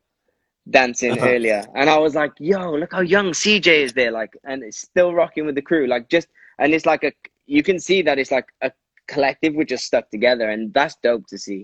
[0.69, 1.27] dancing Uh-huh.
[1.33, 4.79] earlier and i was like yo look how young cj is there like and it's
[4.89, 6.27] still rocking with the crew like just
[6.59, 7.11] and it's like a
[7.47, 8.71] you can see that it's like a
[9.07, 11.61] collective which is stuck together and that's dope to see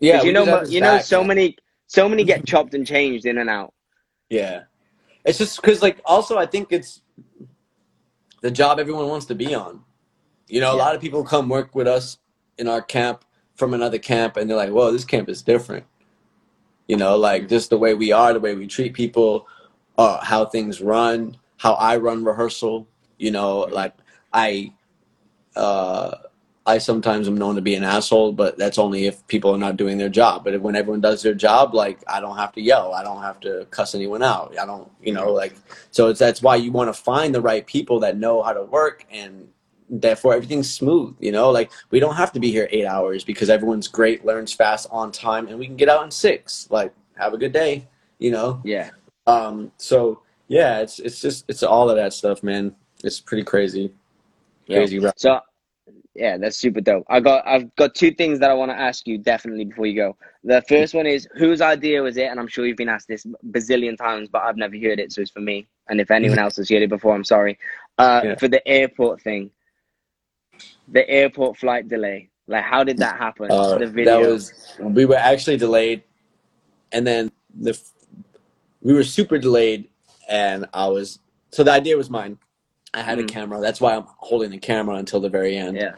[0.00, 0.22] Yeah.
[0.22, 1.28] you know just you know back, so man.
[1.32, 1.56] many
[1.88, 3.72] so many get chopped and changed in and out
[4.30, 4.64] Yeah.
[5.24, 7.02] It's just because, like, also, I think it's
[8.42, 9.84] the job everyone wants to be on.
[10.48, 10.84] You know, a Yeah.
[10.84, 12.18] lot of people come work with us
[12.58, 13.24] in our camp
[13.56, 15.84] from another camp, and they're like, "Whoa, this camp is different."
[16.88, 19.48] You know, like just the way we are, the way we treat people,
[19.98, 22.86] uh, how things run, how I run rehearsal.
[23.18, 23.94] You know, like
[24.32, 24.72] I,
[25.56, 26.16] uh,
[26.66, 29.76] I sometimes am known to be an asshole, but that's only if people are not
[29.76, 30.42] doing their job.
[30.42, 33.22] But if, when everyone does their job, like I don't have to yell, I don't
[33.22, 34.58] have to cuss anyone out.
[34.58, 35.54] I don't, you know, like
[35.92, 36.08] so.
[36.08, 39.06] It's that's why you want to find the right people that know how to work,
[39.10, 39.48] and
[39.88, 41.14] therefore everything's smooth.
[41.20, 44.52] You know, like we don't have to be here eight hours because everyone's great, learns
[44.52, 46.68] fast, on time, and we can get out in six.
[46.70, 47.86] Like have a good day.
[48.18, 48.60] You know.
[48.64, 48.90] yeah
[49.28, 49.70] Um.
[49.78, 52.74] So yeah, it's it's just it's all of that stuff, man.
[53.04, 53.92] It's pretty crazy.
[54.66, 54.78] Yeah.
[54.78, 54.98] Crazy.
[54.98, 55.14] rap.
[55.16, 55.40] So,
[56.16, 57.04] yeah, that's super dope.
[57.08, 59.94] I got, I've got two things that I want to ask you definitely before you
[59.94, 60.16] go.
[60.44, 62.24] The first one is whose idea was it?
[62.24, 65.20] And I'm sure you've been asked this bazillion times, but I've never heard it, so
[65.20, 65.66] it's for me.
[65.88, 67.58] And if anyone else has heard it before, I'm sorry.
[67.98, 68.34] Uh, Yeah.
[68.36, 69.50] For the airport thing,
[70.88, 72.30] the airport flight delay.
[72.48, 73.50] Like, how did that happen?
[73.50, 74.22] Uh, the video.
[74.22, 76.02] That was we were actually delayed,
[76.92, 77.78] and then the
[78.82, 79.88] we were super delayed,
[80.28, 81.18] and I was
[81.50, 82.38] so the idea was mine.
[82.94, 83.28] I had a Mm.
[83.28, 83.60] camera.
[83.60, 85.76] That's why I'm holding the camera until the very end.
[85.76, 85.92] yeah.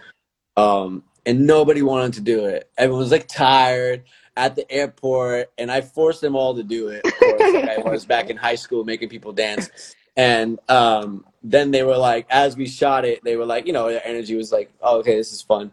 [0.57, 2.71] Um, and nobody wanted to do it.
[2.79, 4.05] Everyone was like tired
[4.37, 7.05] at the airport, and I forced them all to do it.
[7.05, 9.95] Of course, like I was back in high school making people dance.
[10.17, 13.89] And um, then they were like, as we shot it, they were like, you know,
[13.89, 15.71] their energy was like, oh, okay, this is fun.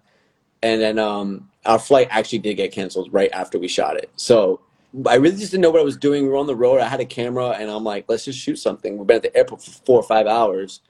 [0.61, 4.09] And then um, our flight actually did get canceled right after we shot it.
[4.18, 4.59] So
[5.07, 6.24] I really just didn't know what I was doing.
[6.24, 6.80] We were on the road.
[6.80, 8.97] I had a camera, and I'm like, let's just shoot something.
[8.97, 10.82] We've been at the airport for four or five hours.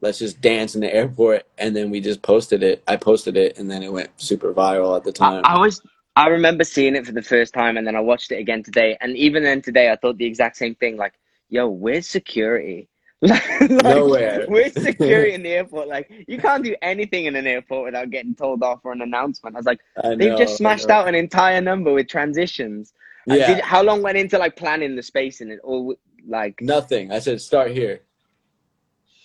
[0.00, 2.82] Let's just dance in the airport, and then we just posted it.
[2.86, 5.42] I posted it, and then it went super viral at the time.
[5.44, 5.82] I was
[6.18, 8.98] I remember seeing it for the first time and then I watched it again today.
[9.00, 11.14] And even then today I thought the exact same thing, like,
[11.48, 12.88] yo, where's security?
[13.20, 14.44] like, Nowhere.
[14.48, 15.86] Where's security in the airport?
[15.86, 19.54] Like you can't do anything in an airport without getting told off for an announcement.
[19.54, 22.94] I was like, I they've just smashed out an entire number with transitions.
[23.26, 25.58] Yeah, did, how long went into like planning the space in it?
[25.64, 25.96] Or
[26.28, 27.10] like nothing.
[27.10, 28.02] I said start here.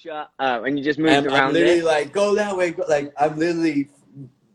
[0.03, 1.85] Shut up and you just moved I'm, around I'm literally it?
[1.85, 2.71] like, go that way.
[2.71, 3.89] Go, like I'm literally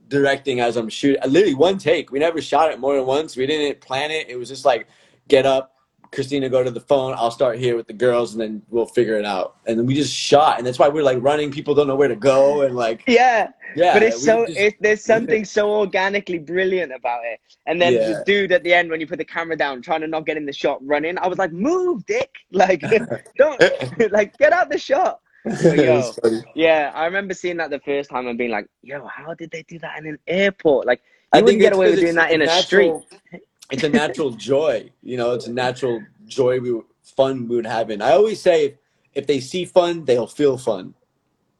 [0.08, 1.22] directing as I'm shooting.
[1.26, 2.10] Literally one take.
[2.12, 3.36] We never shot it more than once.
[3.36, 4.28] We didn't plan it.
[4.28, 4.88] It was just like,
[5.28, 5.74] get up,
[6.12, 7.14] Christina, go to the phone.
[7.16, 9.56] I'll start here with the girls, and then we'll figure it out.
[9.66, 11.50] And then we just shot, and that's why we're like running.
[11.50, 13.48] People don't know where to go, and like, Yeah.
[13.76, 13.92] yeah.
[13.92, 17.40] but it's so just- it, there's something so organically brilliant about it.
[17.66, 18.08] And then Yeah.
[18.08, 20.38] the dude at the end when you put the camera down, trying to not get
[20.38, 21.18] in the shot, running.
[21.18, 22.30] I was like, "Move, Dick!
[22.52, 22.82] Like,
[23.36, 23.62] don't
[24.10, 25.20] like get out the shot."
[25.62, 26.12] yo,
[26.54, 29.62] yeah, I remember seeing that the first time and being like, "Yo, how did they
[29.64, 30.86] do that in an airport?
[30.86, 34.30] Like, I wouldn't get away with doing that in a natural- street." It's a natural
[34.30, 35.32] joy, you know.
[35.32, 38.00] It's a natural joy we fun we would have in.
[38.00, 38.78] I always say,
[39.12, 40.94] if they see fun, they'll feel fun.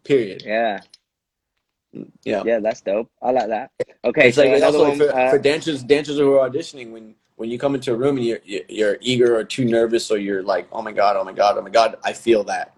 [0.05, 0.43] Period.
[0.43, 0.81] Yeah,
[1.93, 2.45] You know.
[2.47, 3.11] yeah, that's dope.
[3.21, 3.71] I like that.
[4.05, 4.97] Okay, it's so like it's also one.
[4.99, 8.17] for, uh, for dancers dancers who are auditioning when when you come into a room
[8.17, 11.33] and you're you're eager or too nervous or you're like oh my god oh my
[11.33, 12.75] god oh my god I feel that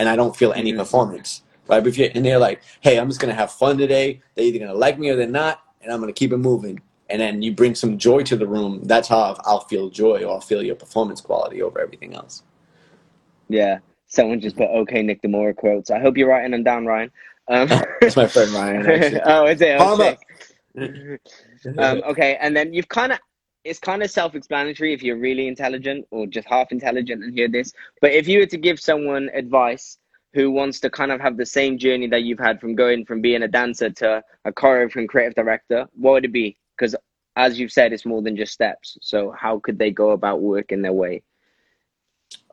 [0.00, 0.78] and I don't feel any Mhm.
[0.78, 4.20] performance right but if you're and they're like hey I'm just gonna have fun today
[4.34, 6.80] they're either gonna like me or they're not and I'm gonna keep it moving
[7.10, 10.24] and then you bring some joy to the room that's how I'll, I'll feel joy
[10.24, 12.42] or I'll feel your performance quality over everything else
[13.50, 15.90] yeah, someone just put "Okay, Nick Demoura" quotes.
[15.90, 17.10] I hope you're writing them down, Ryan.
[17.48, 17.68] Um,
[18.00, 18.86] that's my friend Ryan
[19.26, 19.76] oh, is it?
[19.78, 20.16] Oh, Karma.
[21.78, 23.18] um, okay, and then you've kind of
[23.64, 27.72] it's kind of self-explanatory if you're really intelligent or just half intelligent and hear this.
[28.00, 29.98] But if you were to give someone advice
[30.32, 33.20] who wants to kind of have the same journey that you've had from going from
[33.20, 36.56] being a dancer to a choreographer and creative director, what would it be?
[36.76, 36.94] Because
[37.36, 38.96] as you've said, it's more than just steps.
[39.02, 41.22] So how could they go about working their way?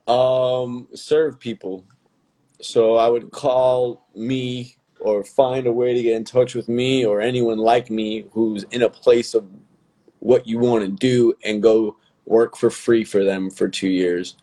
[0.08, 1.86] Um, serve people.
[2.62, 7.06] So I would call me or find a way to get in touch with me
[7.06, 9.48] or anyone like me who's in a place of
[10.20, 14.36] what you want to do and go work for free for them for two years.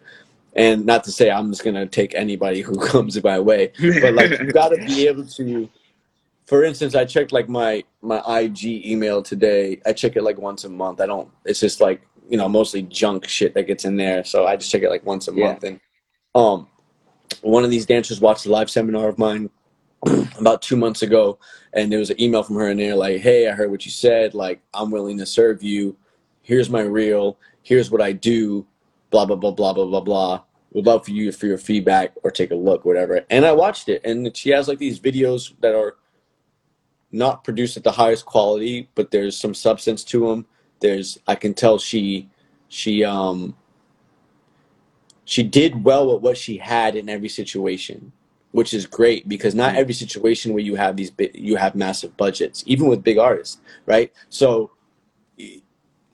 [0.57, 4.39] And not to say I'm just gonna take anybody who comes my way, but like
[4.41, 5.69] you gotta be able to
[6.47, 10.65] for instance i checked like my my ig email today i check it like once
[10.65, 13.97] a month i don't it's just like you know mostly junk shit that gets in
[13.97, 15.47] there so i just check it like once a Yeah.
[15.49, 15.81] month and
[16.35, 16.69] um
[17.41, 19.49] one of these dancers watched a live seminar of mine
[20.39, 21.39] about two months ago
[21.73, 23.91] and there was an email from her and they're like hey i heard what you
[23.91, 24.35] said.
[24.35, 25.97] Like i'm willing to serve you.
[26.43, 27.39] Here's my reel.
[27.63, 28.67] Here's what i do.
[29.11, 30.43] Blah blah blah blah blah blah blah.
[30.73, 33.25] Would love for you for your feedback or take a look whatever.
[33.31, 35.97] And i watched it and she has like these videos that are
[37.15, 40.47] not produced at the highest quality, but there's some substance to them.
[40.81, 42.29] There's I can tell she
[42.69, 43.57] she um
[45.25, 48.13] she did well with what she had in every situation,
[48.55, 49.79] which is great because not Mm.
[49.79, 54.13] every situation where you have these you have massive budgets, even with big artists, right?
[54.31, 54.71] So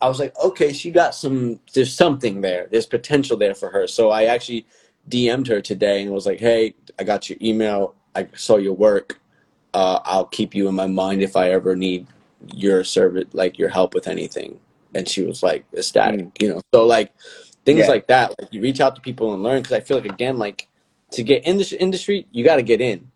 [0.01, 1.61] I was like, okay, she got some.
[1.74, 2.68] There's something there.
[2.70, 3.86] There's potential there for her.
[3.86, 4.66] So I actually
[5.11, 7.95] DM'd her today and was like, hey, I got your email.
[8.16, 9.18] I saw your work
[9.74, 12.07] uh, I'll keep you in my mind if I ever need
[12.55, 14.59] your service, like your help with anything.
[14.95, 16.61] And she was like ecstatic, you know.
[16.74, 17.12] So like
[17.64, 17.88] things Yeah.
[17.88, 19.62] like that, like you reach out to people and learn.
[19.62, 20.68] Because I feel like again, like
[21.13, 23.11] to get in this industry, you got to get in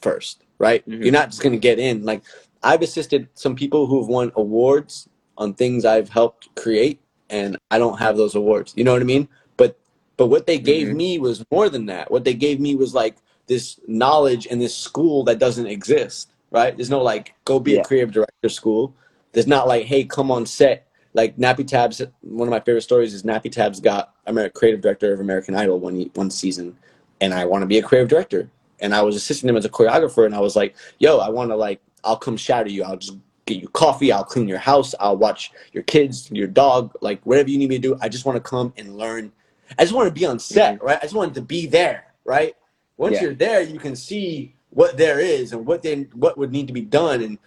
[0.00, 0.86] first, right?
[0.88, 1.02] Mhm.
[1.02, 2.04] You're not just gonna get in.
[2.04, 2.22] Like
[2.62, 5.08] I've assisted some people who've won awards
[5.38, 7.00] on things I've helped create,
[7.30, 8.72] and I don't have those awards.
[8.76, 9.28] You know what I mean?
[9.56, 9.76] But
[10.16, 10.96] but what they gave Mhm.
[10.96, 12.10] me was more than that.
[12.10, 13.16] What they gave me was like
[13.46, 16.74] this knowledge and this school that doesn't exist, right?
[16.76, 17.80] There's no like go be Yeah.
[17.80, 18.94] a creative director school.
[19.32, 20.86] There's not like hey come on set.
[21.14, 24.80] Like Nappy Tabs, one of my favorite stories is Nappy Tabs got I'm a creative
[24.82, 26.76] director of American Idol one one season,
[27.20, 28.50] and I want to be a creative director.
[28.80, 31.50] And I was assisting him as a choreographer, and I was like, "Yo, I want
[31.50, 32.84] to like, I'll come shadow you.
[32.84, 34.12] I'll just get you coffee.
[34.12, 34.94] I'll clean your house.
[35.00, 37.98] I'll watch your kids, your dog, like whatever you need me to do.
[38.00, 39.32] I just want to come and learn.
[39.78, 40.86] I just want to be on set, mm-hmm.
[40.86, 40.98] right?
[40.98, 42.54] I just want to be there, right?
[42.96, 43.22] Once Yeah.
[43.22, 46.72] you're there, you can see what there is and what then what would need to
[46.72, 47.22] be done.
[47.22, 47.38] And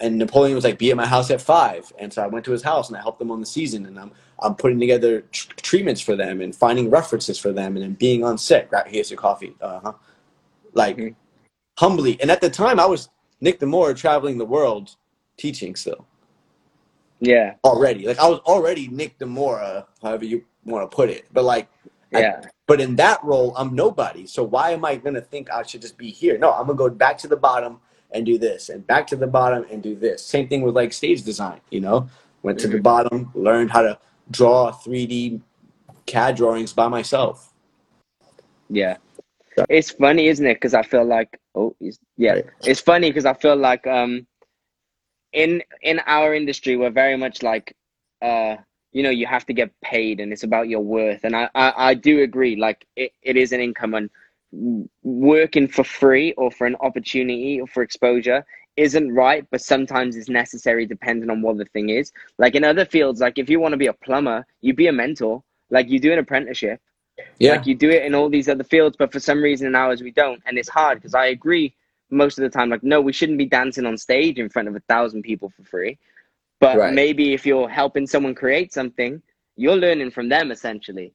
[0.00, 1.92] and Napoleon was like, "Be at my house at 5.
[1.98, 3.86] And so I went to his house and I helped them on the season.
[3.86, 7.82] And I'm I'm putting together tr- treatments for them and finding references for them and
[7.84, 8.68] then being on set.
[8.72, 9.54] Right, here's your coffee.
[9.60, 9.92] Uh huh.
[10.74, 11.14] Like Mhm.
[11.78, 12.20] humbly.
[12.20, 14.96] And at the time, I was Nick Demoura traveling the world
[15.38, 16.06] teaching still
[17.20, 18.06] Yeah, already.
[18.06, 21.26] Like I was already Nick Demoura, however you want to put it.
[21.32, 21.68] But like,
[22.14, 24.26] I- yeah, but in that role, I'm nobody.
[24.26, 26.38] So why am I gonna think I should just be here?
[26.38, 27.80] No, I'm gonna go back to the bottom
[28.12, 30.22] and do this, and back to the bottom and do this.
[30.24, 31.60] Same thing with like stage design.
[31.70, 32.08] You know,
[32.42, 32.82] went to the Mhm.
[32.82, 33.98] bottom, learned how to
[34.30, 35.40] draw 3D
[36.06, 37.52] CAD drawings by myself.
[38.68, 38.96] yeah.
[39.68, 40.54] It's funny, isn't it?
[40.54, 41.76] Because I feel like, oh,
[42.16, 42.46] yeah, Right.
[42.64, 44.26] it's funny because I feel like, um,
[45.32, 47.74] in in our industry, we're very much like,
[48.22, 48.56] uh,
[48.92, 51.24] you know, you have to get paid, and it's about your worth.
[51.24, 52.56] And I I, I do agree.
[52.56, 54.10] Like, it, it is an income, and
[54.52, 58.44] working for free or for an opportunity or for exposure
[58.76, 62.12] isn't right, but sometimes it's necessary depending on what the thing is.
[62.38, 64.92] Like in other fields, like if you want to be a plumber, you be a
[64.92, 65.42] mentor.
[65.70, 66.80] Like you do an apprenticeship.
[67.38, 69.74] Yeah, Like you do it in all these other fields, but for some reason in
[69.74, 71.74] ours we don't, and it's hard because I agree
[72.10, 72.70] most of the time.
[72.70, 75.64] Like, no, we shouldn't be dancing on stage in front of a thousand people for
[75.64, 75.98] free.
[76.60, 76.94] But Right.
[76.94, 79.22] maybe if you're helping someone create something,
[79.56, 81.14] you're learning from them essentially.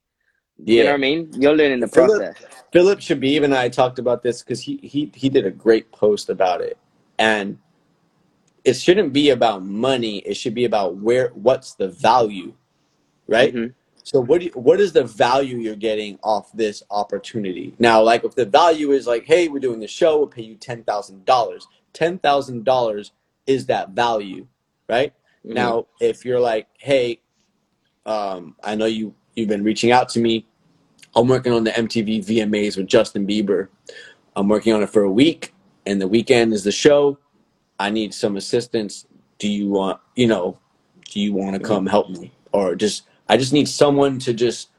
[0.63, 1.29] You know what I mean?
[1.33, 2.49] You're learning the Philip- process.
[2.71, 6.29] Philip Chbeeb and I talked about this because he, he he did a great post
[6.29, 6.77] about it,
[7.19, 7.57] and
[8.65, 10.17] it shouldn't be about money.
[10.19, 12.53] It should be about where what's the value,
[13.27, 13.53] right?
[13.53, 13.73] Mhm.
[14.03, 17.73] So what do you, what is the value you're getting off this opportunity?
[17.79, 20.55] Now, like if the value is like, hey, we're doing the show, we'll pay you
[20.55, 21.67] ten thousand dollars.
[21.93, 23.13] Ten thousand dollars
[23.47, 24.47] is that value,
[24.89, 25.13] right?
[25.45, 25.53] Mhm.
[25.53, 27.21] Now, if you're like, hey,
[28.05, 30.45] um, I know you you've been reaching out to me.
[31.15, 33.69] I'm working on the MTV VMAs with Justin Bieber.
[34.35, 35.53] I'm working on it for a week,
[35.85, 37.17] and the weekend is the show.
[37.79, 39.05] I need some assistance.
[39.37, 40.57] Do you want, you know,
[41.09, 44.69] do you want to come help me, or just I just need someone to just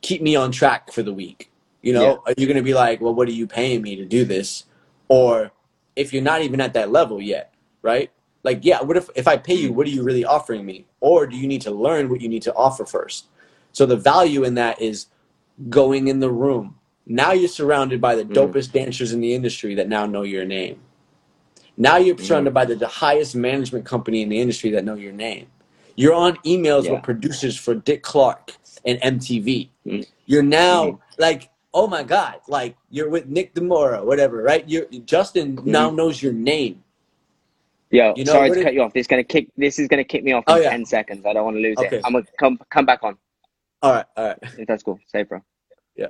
[0.00, 1.50] keep me on track for the week.
[1.82, 2.16] You know, Yeah.
[2.26, 4.64] are you gonna be like, well, what are you paying me to do this?
[5.08, 5.52] Or
[5.96, 8.10] if you're not even at that level yet, right?
[8.44, 10.86] Like, yeah, what if if I pay you, what are you really offering me?
[11.00, 13.26] Or do you need to learn what you need to offer first?
[13.72, 15.06] So the value in that is
[15.68, 16.76] going in the room.
[17.06, 18.34] Now you're surrounded by the Mm.
[18.34, 20.78] dopest dancers in the industry that now know your name.
[21.76, 22.20] Now you're Mm.
[22.20, 25.46] surrounded by the, the highest management company in the industry that know your name.
[25.96, 26.92] You're on emails Yeah.
[26.92, 28.54] with producers for Dick Clark
[28.84, 29.70] and MTV.
[29.86, 30.06] Mm.
[30.26, 30.98] You're now Mhm.
[31.18, 34.64] like, oh my God, like you're with Nick Demoura, whatever, right?
[34.68, 35.70] You're Justin Mm-hmm.
[35.70, 36.82] now knows your name.
[37.90, 38.92] Yo, You know, sorry to it- cut you off.
[38.92, 39.48] This is gonna kick.
[39.56, 40.70] This is gonna kick me off in Oh, yeah.
[40.70, 41.24] ten seconds.
[41.24, 41.96] I don't want to lose Okay.
[41.96, 42.02] it.
[42.04, 43.16] I'm gonna come come back on.
[43.82, 44.38] All right, all right.
[44.58, 44.98] If that's cool.
[45.06, 45.40] Say, bro.
[45.96, 46.08] Yeah.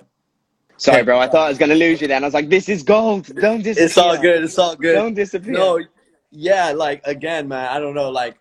[0.78, 1.18] Sorry, bro.
[1.18, 2.22] I thought I was gonna lose you then.
[2.24, 3.26] I was like, this is gold.
[3.40, 3.86] Don't disappear.
[3.86, 4.44] It's all good.
[4.44, 4.94] It's all good.
[4.94, 5.54] Don't disappear.
[5.54, 5.84] No,
[6.30, 8.38] yeah, like again, man, I don't know, like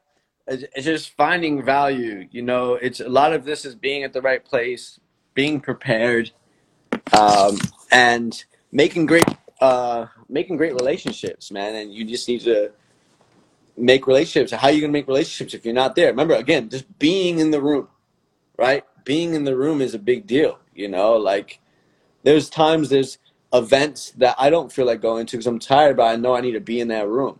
[0.47, 2.27] it's it's just finding value.
[2.31, 4.99] You know, it's a lot of this is being at the right place,
[5.33, 6.31] being prepared,
[7.17, 7.57] um,
[7.91, 9.25] and making great,
[9.61, 11.75] uh, making great relationships, man.
[11.75, 12.71] And you just need to
[13.77, 14.51] make relationships.
[14.51, 16.07] How are you gonna make relationships if you're not there?
[16.09, 17.87] Remember, again, just being in the room,
[18.57, 18.85] right?
[19.07, 20.59] Being in the room is a big deal.
[20.75, 21.61] You know, like
[22.23, 23.17] there's times there's
[23.53, 26.41] events that I don't feel like going to because I'm tired, but I know I
[26.41, 27.39] need to be in that room.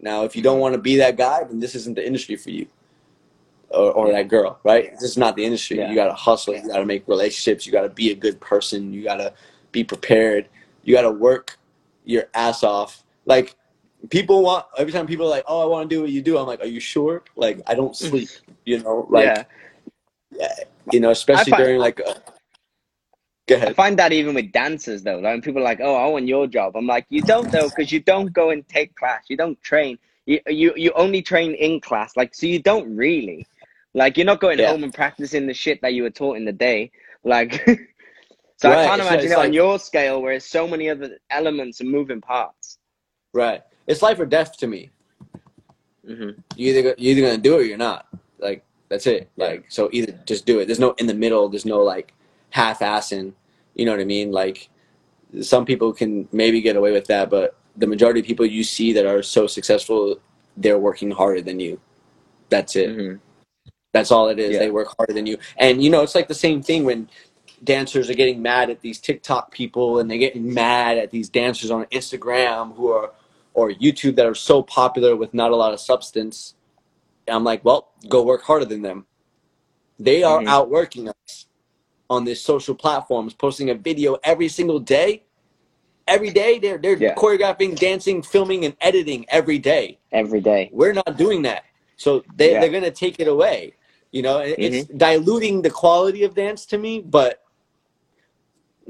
[0.00, 2.50] Now, if you don't want to be that guy, then this isn't the industry for
[2.50, 2.68] you,
[3.70, 4.92] or, or that girl, right?
[4.92, 5.78] This is not the industry.
[5.78, 5.88] Yeah.
[5.88, 6.54] You got to hustle.
[6.54, 7.66] You got to make relationships.
[7.66, 8.92] You got to be a good person.
[8.92, 9.34] You got to
[9.72, 10.48] be prepared.
[10.84, 11.58] You got to work
[12.04, 13.02] your ass off.
[13.26, 13.56] Like
[14.08, 16.38] people want every time people are like, "Oh, I want to do what you do."
[16.38, 17.96] I'm like, "Are you sure?" Like I don't mm.
[17.96, 18.28] sleep.
[18.64, 20.48] You know, like yeah.
[20.92, 22.00] You know, especially find- during like.
[22.00, 22.14] A,
[23.46, 26.06] go I find that even with dancers though, like when people are like, "Oh, I
[26.06, 29.24] want your job," I'm like, "You don't though, because you don't go and take class.
[29.28, 29.98] You don't train.
[30.26, 32.16] You you you only train in class.
[32.16, 33.46] Like, so you don't really,
[33.94, 34.70] like, you're not going Yeah.
[34.70, 36.90] home and practicing the shit that you were taught in the day.
[37.24, 37.64] Like,
[38.56, 41.18] so Right, I can't imagine it's it on your scale where there's so many other
[41.30, 42.78] elements and moving parts.
[43.32, 43.62] Right.
[43.86, 44.90] It's life or death to me.
[46.06, 48.06] hmm you either you either gonna do it or you're not.
[48.38, 49.30] Like that's it.
[49.36, 50.66] Like so either just do it.
[50.66, 51.48] There's no in the middle.
[51.48, 52.14] There's no like
[52.50, 53.32] half assing.
[53.74, 54.32] You know what I mean?
[54.32, 54.68] Like
[55.40, 58.92] some people can maybe get away with that, but the majority of people you see
[58.92, 60.18] that are so successful,
[60.56, 61.80] they're working harder than you.
[62.48, 62.94] That's it.
[62.94, 63.14] hmm
[63.92, 64.52] That's all it is.
[64.54, 64.60] Yeah.
[64.60, 65.38] They work harder than you.
[65.58, 67.08] And you know, it's like the same thing when
[67.64, 71.70] dancers are getting mad at these TikTok people and they're getting mad at these dancers
[71.70, 73.12] on Instagram who are
[73.54, 76.54] or YouTube that are so popular with not a lot of substance.
[77.28, 79.06] And I'm like, well, go work harder than them.
[79.98, 80.48] They are Mhm.
[80.48, 81.46] outworking us
[82.10, 85.24] on these social platforms, posting a video every single day.
[86.06, 87.14] Every day they're they're Yeah.
[87.14, 89.98] choreographing, dancing, filming, and editing every day.
[90.10, 90.70] Every day.
[90.72, 91.64] We're not doing that.
[91.96, 92.60] So they, Yeah.
[92.60, 93.74] they're going to take it away.
[94.10, 94.96] You know, it's Mm-hmm.
[94.96, 97.42] diluting the quality of dance to me, but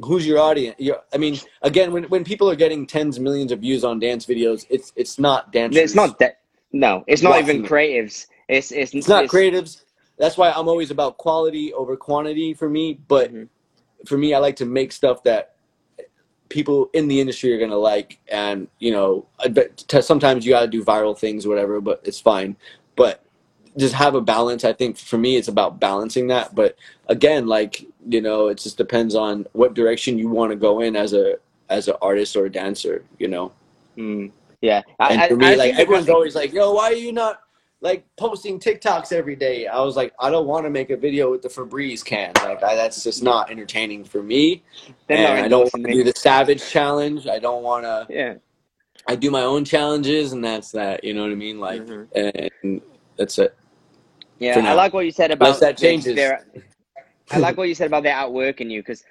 [0.04, 0.76] who's your audience?
[0.78, 3.98] Your, I mean, again, when, when people are getting tens of millions of views on
[3.98, 5.82] dance videos, it's it's not dancers.
[5.82, 6.38] It's not that.
[6.72, 8.26] No, it's not even creatives.
[8.48, 9.82] It's it's It's not creatives.
[10.18, 12.98] That's why I'm always about quality over quantity for me.
[13.08, 13.48] But Mhm.
[14.06, 15.54] for me, I like to make stuff that
[16.48, 20.52] people in the industry are gonna like, and you know, I bet t- sometimes you
[20.52, 21.80] got to do viral things, or whatever.
[21.80, 22.56] But it's fine.
[22.96, 23.22] But
[23.76, 24.64] just have a balance.
[24.64, 26.54] I think for me, it's about balancing that.
[26.54, 26.76] But
[27.08, 30.96] again, like you know, it just depends on what direction you want to go in
[30.96, 31.36] as a
[31.70, 33.04] as an artist or a dancer.
[33.18, 33.52] You know.
[33.96, 34.82] Mm, yeah.
[34.98, 37.12] I, And I- for me, I like it everyone's always like, "Yo, why are you
[37.12, 37.40] not
[37.80, 41.30] like posting TikToks every day?" I was like, "I don't want to make a video
[41.30, 42.32] with the Febreze can.
[42.42, 44.62] Like, I, that's just not entertaining for me.
[45.06, 47.26] They're and I don't want to do the Savage challenge.
[47.26, 48.06] I don't want to.
[48.10, 48.34] Yeah.
[49.06, 51.04] I do my own challenges, and that's that.
[51.04, 51.60] You know what I mean?
[51.60, 52.50] Like, Mhm.
[52.62, 52.80] and
[53.16, 53.54] that's it.
[54.38, 56.14] Yeah, I like what you said about Unless that changes.
[56.14, 56.46] their-
[57.30, 59.04] I like what you said about they're outworking you because,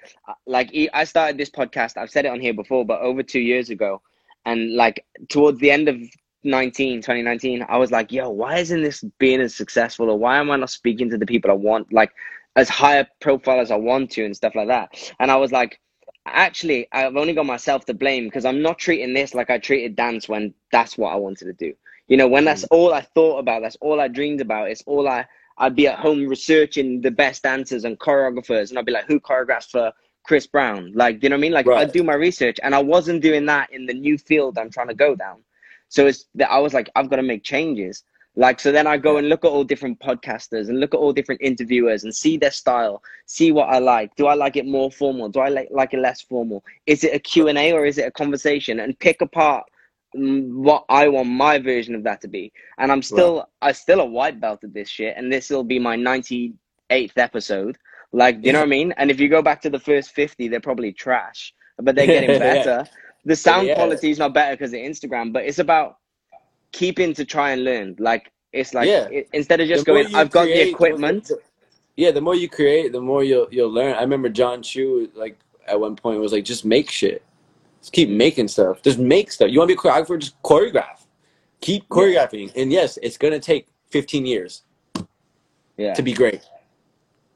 [0.46, 1.96] like, I started this podcast.
[1.96, 4.00] I've said it on here before, but over two years ago,
[4.44, 5.96] and like towards the end of
[6.44, 10.10] 19, 2019, I was like, "Yo, why isn't this being as successful?
[10.10, 12.12] Or why am I not speaking to the people I want?" Like,
[12.56, 15.12] as high a profile as I want to and stuff like that.
[15.20, 15.80] And I was like,
[16.26, 19.96] actually, I've only got myself to blame because I'm not treating this like I treated
[19.96, 21.72] dance when that's what I wanted to do.
[22.08, 22.68] You know, when that's mm.
[22.70, 25.26] all I thought about, that's all I dreamed about, it's all I
[25.58, 29.18] I'd be at home researching the best dancers and choreographers, and I'd be like, who
[29.18, 29.92] choreographs for
[30.28, 30.92] Chris Brown?
[30.94, 31.52] Like, you know what I mean?
[31.52, 31.80] Like, Right.
[31.80, 34.88] I'd do my research, and I wasn't doing that in the new field I'm trying
[34.88, 35.38] to go down.
[35.88, 38.04] So it's that I was like, I've got to make changes.
[38.36, 41.12] Like, so then I go and look at all different podcasters and look at all
[41.14, 44.14] different interviewers and see their style, see what I like.
[44.16, 45.28] Do I like it more formal?
[45.30, 46.62] Do I like, like it less formal?
[46.86, 48.80] Is it a Q&A or is it a conversation?
[48.80, 49.64] And pick apart
[50.14, 52.52] mm, what I want my version of that to be.
[52.76, 55.14] And I'm still, I still a white belt at this shit.
[55.16, 57.78] And this will be my 98th episode.
[58.12, 58.92] Like, you know what I mean?
[58.96, 62.30] And if you go back to the first 50, they're probably trash, but they're getting
[62.38, 62.38] Yeah.
[62.38, 62.84] better.
[63.24, 63.74] The sound Yeah.
[63.74, 65.98] quality is not better because of Instagram, but it's about
[66.72, 67.96] keeping to try and learn.
[67.98, 69.08] Like, it's like, Yeah.
[69.10, 71.30] it, instead of just The going, I've got create, the the equipment.
[71.96, 73.94] Yeah, the more you create, the more you'll you'll learn.
[73.94, 75.36] I remember Jon Chu like
[75.66, 77.22] at one point was like, just make shit.
[77.80, 78.16] Just keep mm.
[78.16, 78.82] making stuff.
[78.82, 79.50] Just make stuff.
[79.50, 80.18] You want to be a choreographer?
[80.18, 81.04] Just choreograph.
[81.60, 82.52] Keep choreographing.
[82.56, 84.62] And yes, it's gonna take 15 years
[85.76, 85.94] Yeah.
[85.94, 86.42] to be great.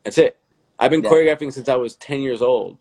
[0.04, 0.36] That's it.
[0.82, 1.10] I've been Yeah.
[1.10, 2.78] choreographing since I was 10 years old.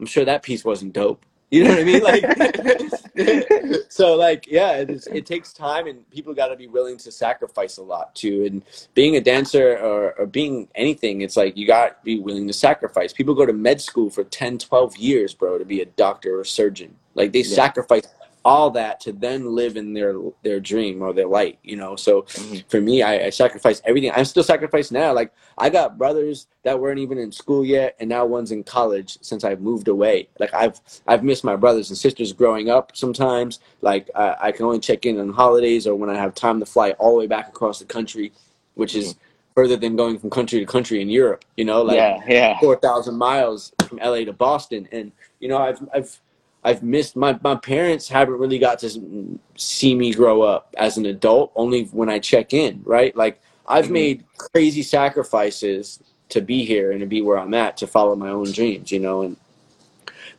[0.00, 1.24] I'm sure that piece wasn't dope.
[1.50, 2.02] You know what I mean?
[2.02, 7.12] Like, so like, yeah, it's, it takes time, and people got to be willing to
[7.12, 8.44] sacrifice a lot too.
[8.46, 8.64] And
[8.94, 12.52] being a dancer or, or being anything, it's like you got to be willing to
[12.52, 13.12] sacrifice.
[13.12, 16.44] People go to med school for 10, 12 years, bro, to be a doctor or
[16.44, 16.96] surgeon.
[17.14, 17.54] Like they Yeah.
[17.56, 18.02] sacrifice
[18.46, 21.58] all that to then live in their their dream or their light.
[21.64, 22.64] You know, so Mhm.
[22.70, 24.12] for me, I, I sacrificed everything.
[24.14, 25.12] I'm still sacrificed now.
[25.12, 29.18] Like I got brothers that weren't even in school yet, and now one's in college
[29.20, 30.28] since I've moved away.
[30.38, 32.92] Like I've I've missed my brothers and sisters growing up.
[32.96, 36.60] Sometimes, like I, I can only check in on holidays or when I have time
[36.60, 38.32] to fly all the way back across the country,
[38.76, 39.16] which is
[39.56, 41.44] further than going from country to country in Europe.
[41.56, 42.60] You know, like yeah, yeah.
[42.60, 46.20] four thousand miles from LA to Boston, and you know I've I've
[46.66, 51.06] I've missed my my parents haven't really got to see me grow up as an
[51.06, 51.52] adult.
[51.56, 53.16] Only when I check in, right?
[53.16, 53.92] Like I've Mhm.
[53.92, 56.00] made crazy sacrifices
[56.30, 59.00] to be here and to be where I'm at to follow my own dreams, you
[59.00, 59.38] know, and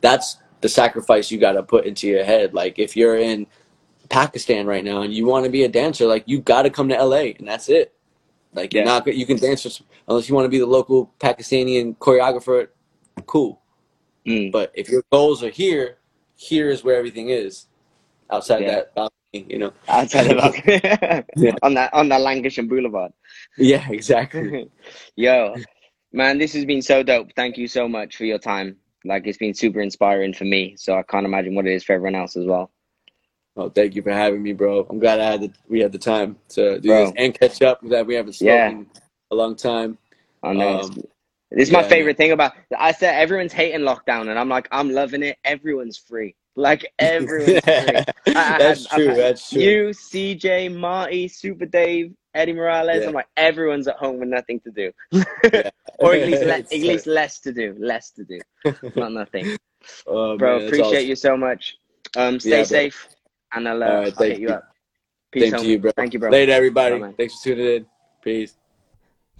[0.02, 2.54] that's the sacrifice you got to put into your head.
[2.54, 3.46] Like if you're in
[4.10, 6.88] Pakistan right now and you want to be a dancer, like you got to come
[6.90, 7.94] to LA, and that's it.
[8.54, 11.96] Like you're not you can dance for, unless you want to be the local Pakistani
[11.98, 12.68] choreographer.
[13.26, 13.60] Cool,
[14.26, 14.52] Mm.
[14.52, 15.97] but if your goals are here,
[16.38, 17.66] here is where everything is.
[18.30, 18.70] Outside Yeah.
[18.70, 19.72] that balcony, you know.
[19.88, 20.54] Outside of
[21.36, 21.52] Yeah.
[21.62, 23.12] on that on that Lankershim Boulevard.
[23.58, 24.70] Yeah, exactly.
[25.16, 25.54] Yo,
[26.12, 27.28] man, this has been so dope.
[27.34, 28.76] Thank you so much for your time.
[29.04, 30.76] Like it's been super inspiring for me.
[30.76, 32.70] So I can't imagine what it is for everyone else as well.
[33.56, 34.86] oh, thank you for having me, bro.
[34.88, 37.04] I'm glad I had the we had the time to do Bro.
[37.06, 37.80] this and catch up.
[37.88, 38.68] That we haven't Yeah.
[38.68, 38.86] spoken
[39.32, 39.98] a long time.
[40.44, 40.80] I know.
[40.82, 41.02] Um,
[41.50, 42.52] this is my yeah, favorite thing about.
[42.78, 45.38] I said everyone's hating lockdown, and I'm like, I'm loving it.
[45.44, 46.34] Everyone's free.
[46.56, 48.04] Like everyone's free.
[48.26, 49.14] I- that's I've true.
[49.14, 49.62] That's true.
[49.62, 53.02] You, CJ, Marty, Super Dave, Eddie Morales.
[53.02, 53.08] Yeah.
[53.08, 54.92] I'm like, everyone's at home with nothing to do,
[55.98, 58.40] or at least le- at least less to do, less to do,
[58.96, 59.56] not nothing.
[60.06, 61.08] Oh, Bro, man, appreciate awesome.
[61.08, 61.76] you so much.
[62.16, 62.64] Um, stay Yeah, bro.
[62.64, 63.08] safe,
[63.52, 64.54] and I'll, uh, right, I'll hit you you.
[64.54, 64.64] up.
[65.30, 65.92] Peace, to you, bro.
[65.96, 66.30] Thank you, bro.
[66.30, 66.98] Later, everybody.
[66.98, 67.12] Bye.
[67.16, 67.86] Thanks for tuning in.
[68.22, 68.56] Peace.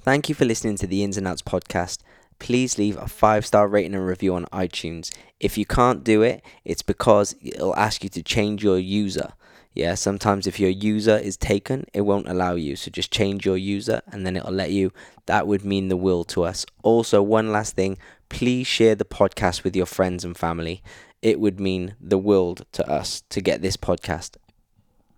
[0.09, 1.99] Thank you for listening to the Ins and Outs podcast.
[2.39, 5.15] Please leave a five star rating and review on iTunes.
[5.39, 9.35] If you can't do it, it's because it'll ask you to change your user.
[9.75, 12.75] Yeah, sometimes if your user is taken, it won't allow you.
[12.75, 14.95] So just change your user and then it'll let you.
[15.27, 16.65] That would mean the world to us.
[16.83, 17.99] Also, one last thing
[18.31, 20.83] please share the podcast with your friends and family.
[21.21, 24.37] It would mean the world to us to get this podcast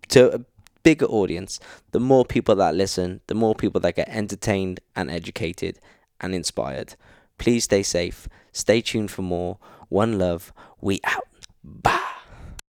[0.08, 0.44] to
[0.82, 1.60] bigger audience.
[1.92, 5.78] The more people that listen, the more people that get entertained and educated
[6.20, 6.94] and inspired.
[7.38, 8.28] Please stay safe.
[8.52, 9.58] Stay tuned for more.
[9.88, 10.52] One love.
[10.80, 11.26] We out.
[11.64, 12.19] Bye.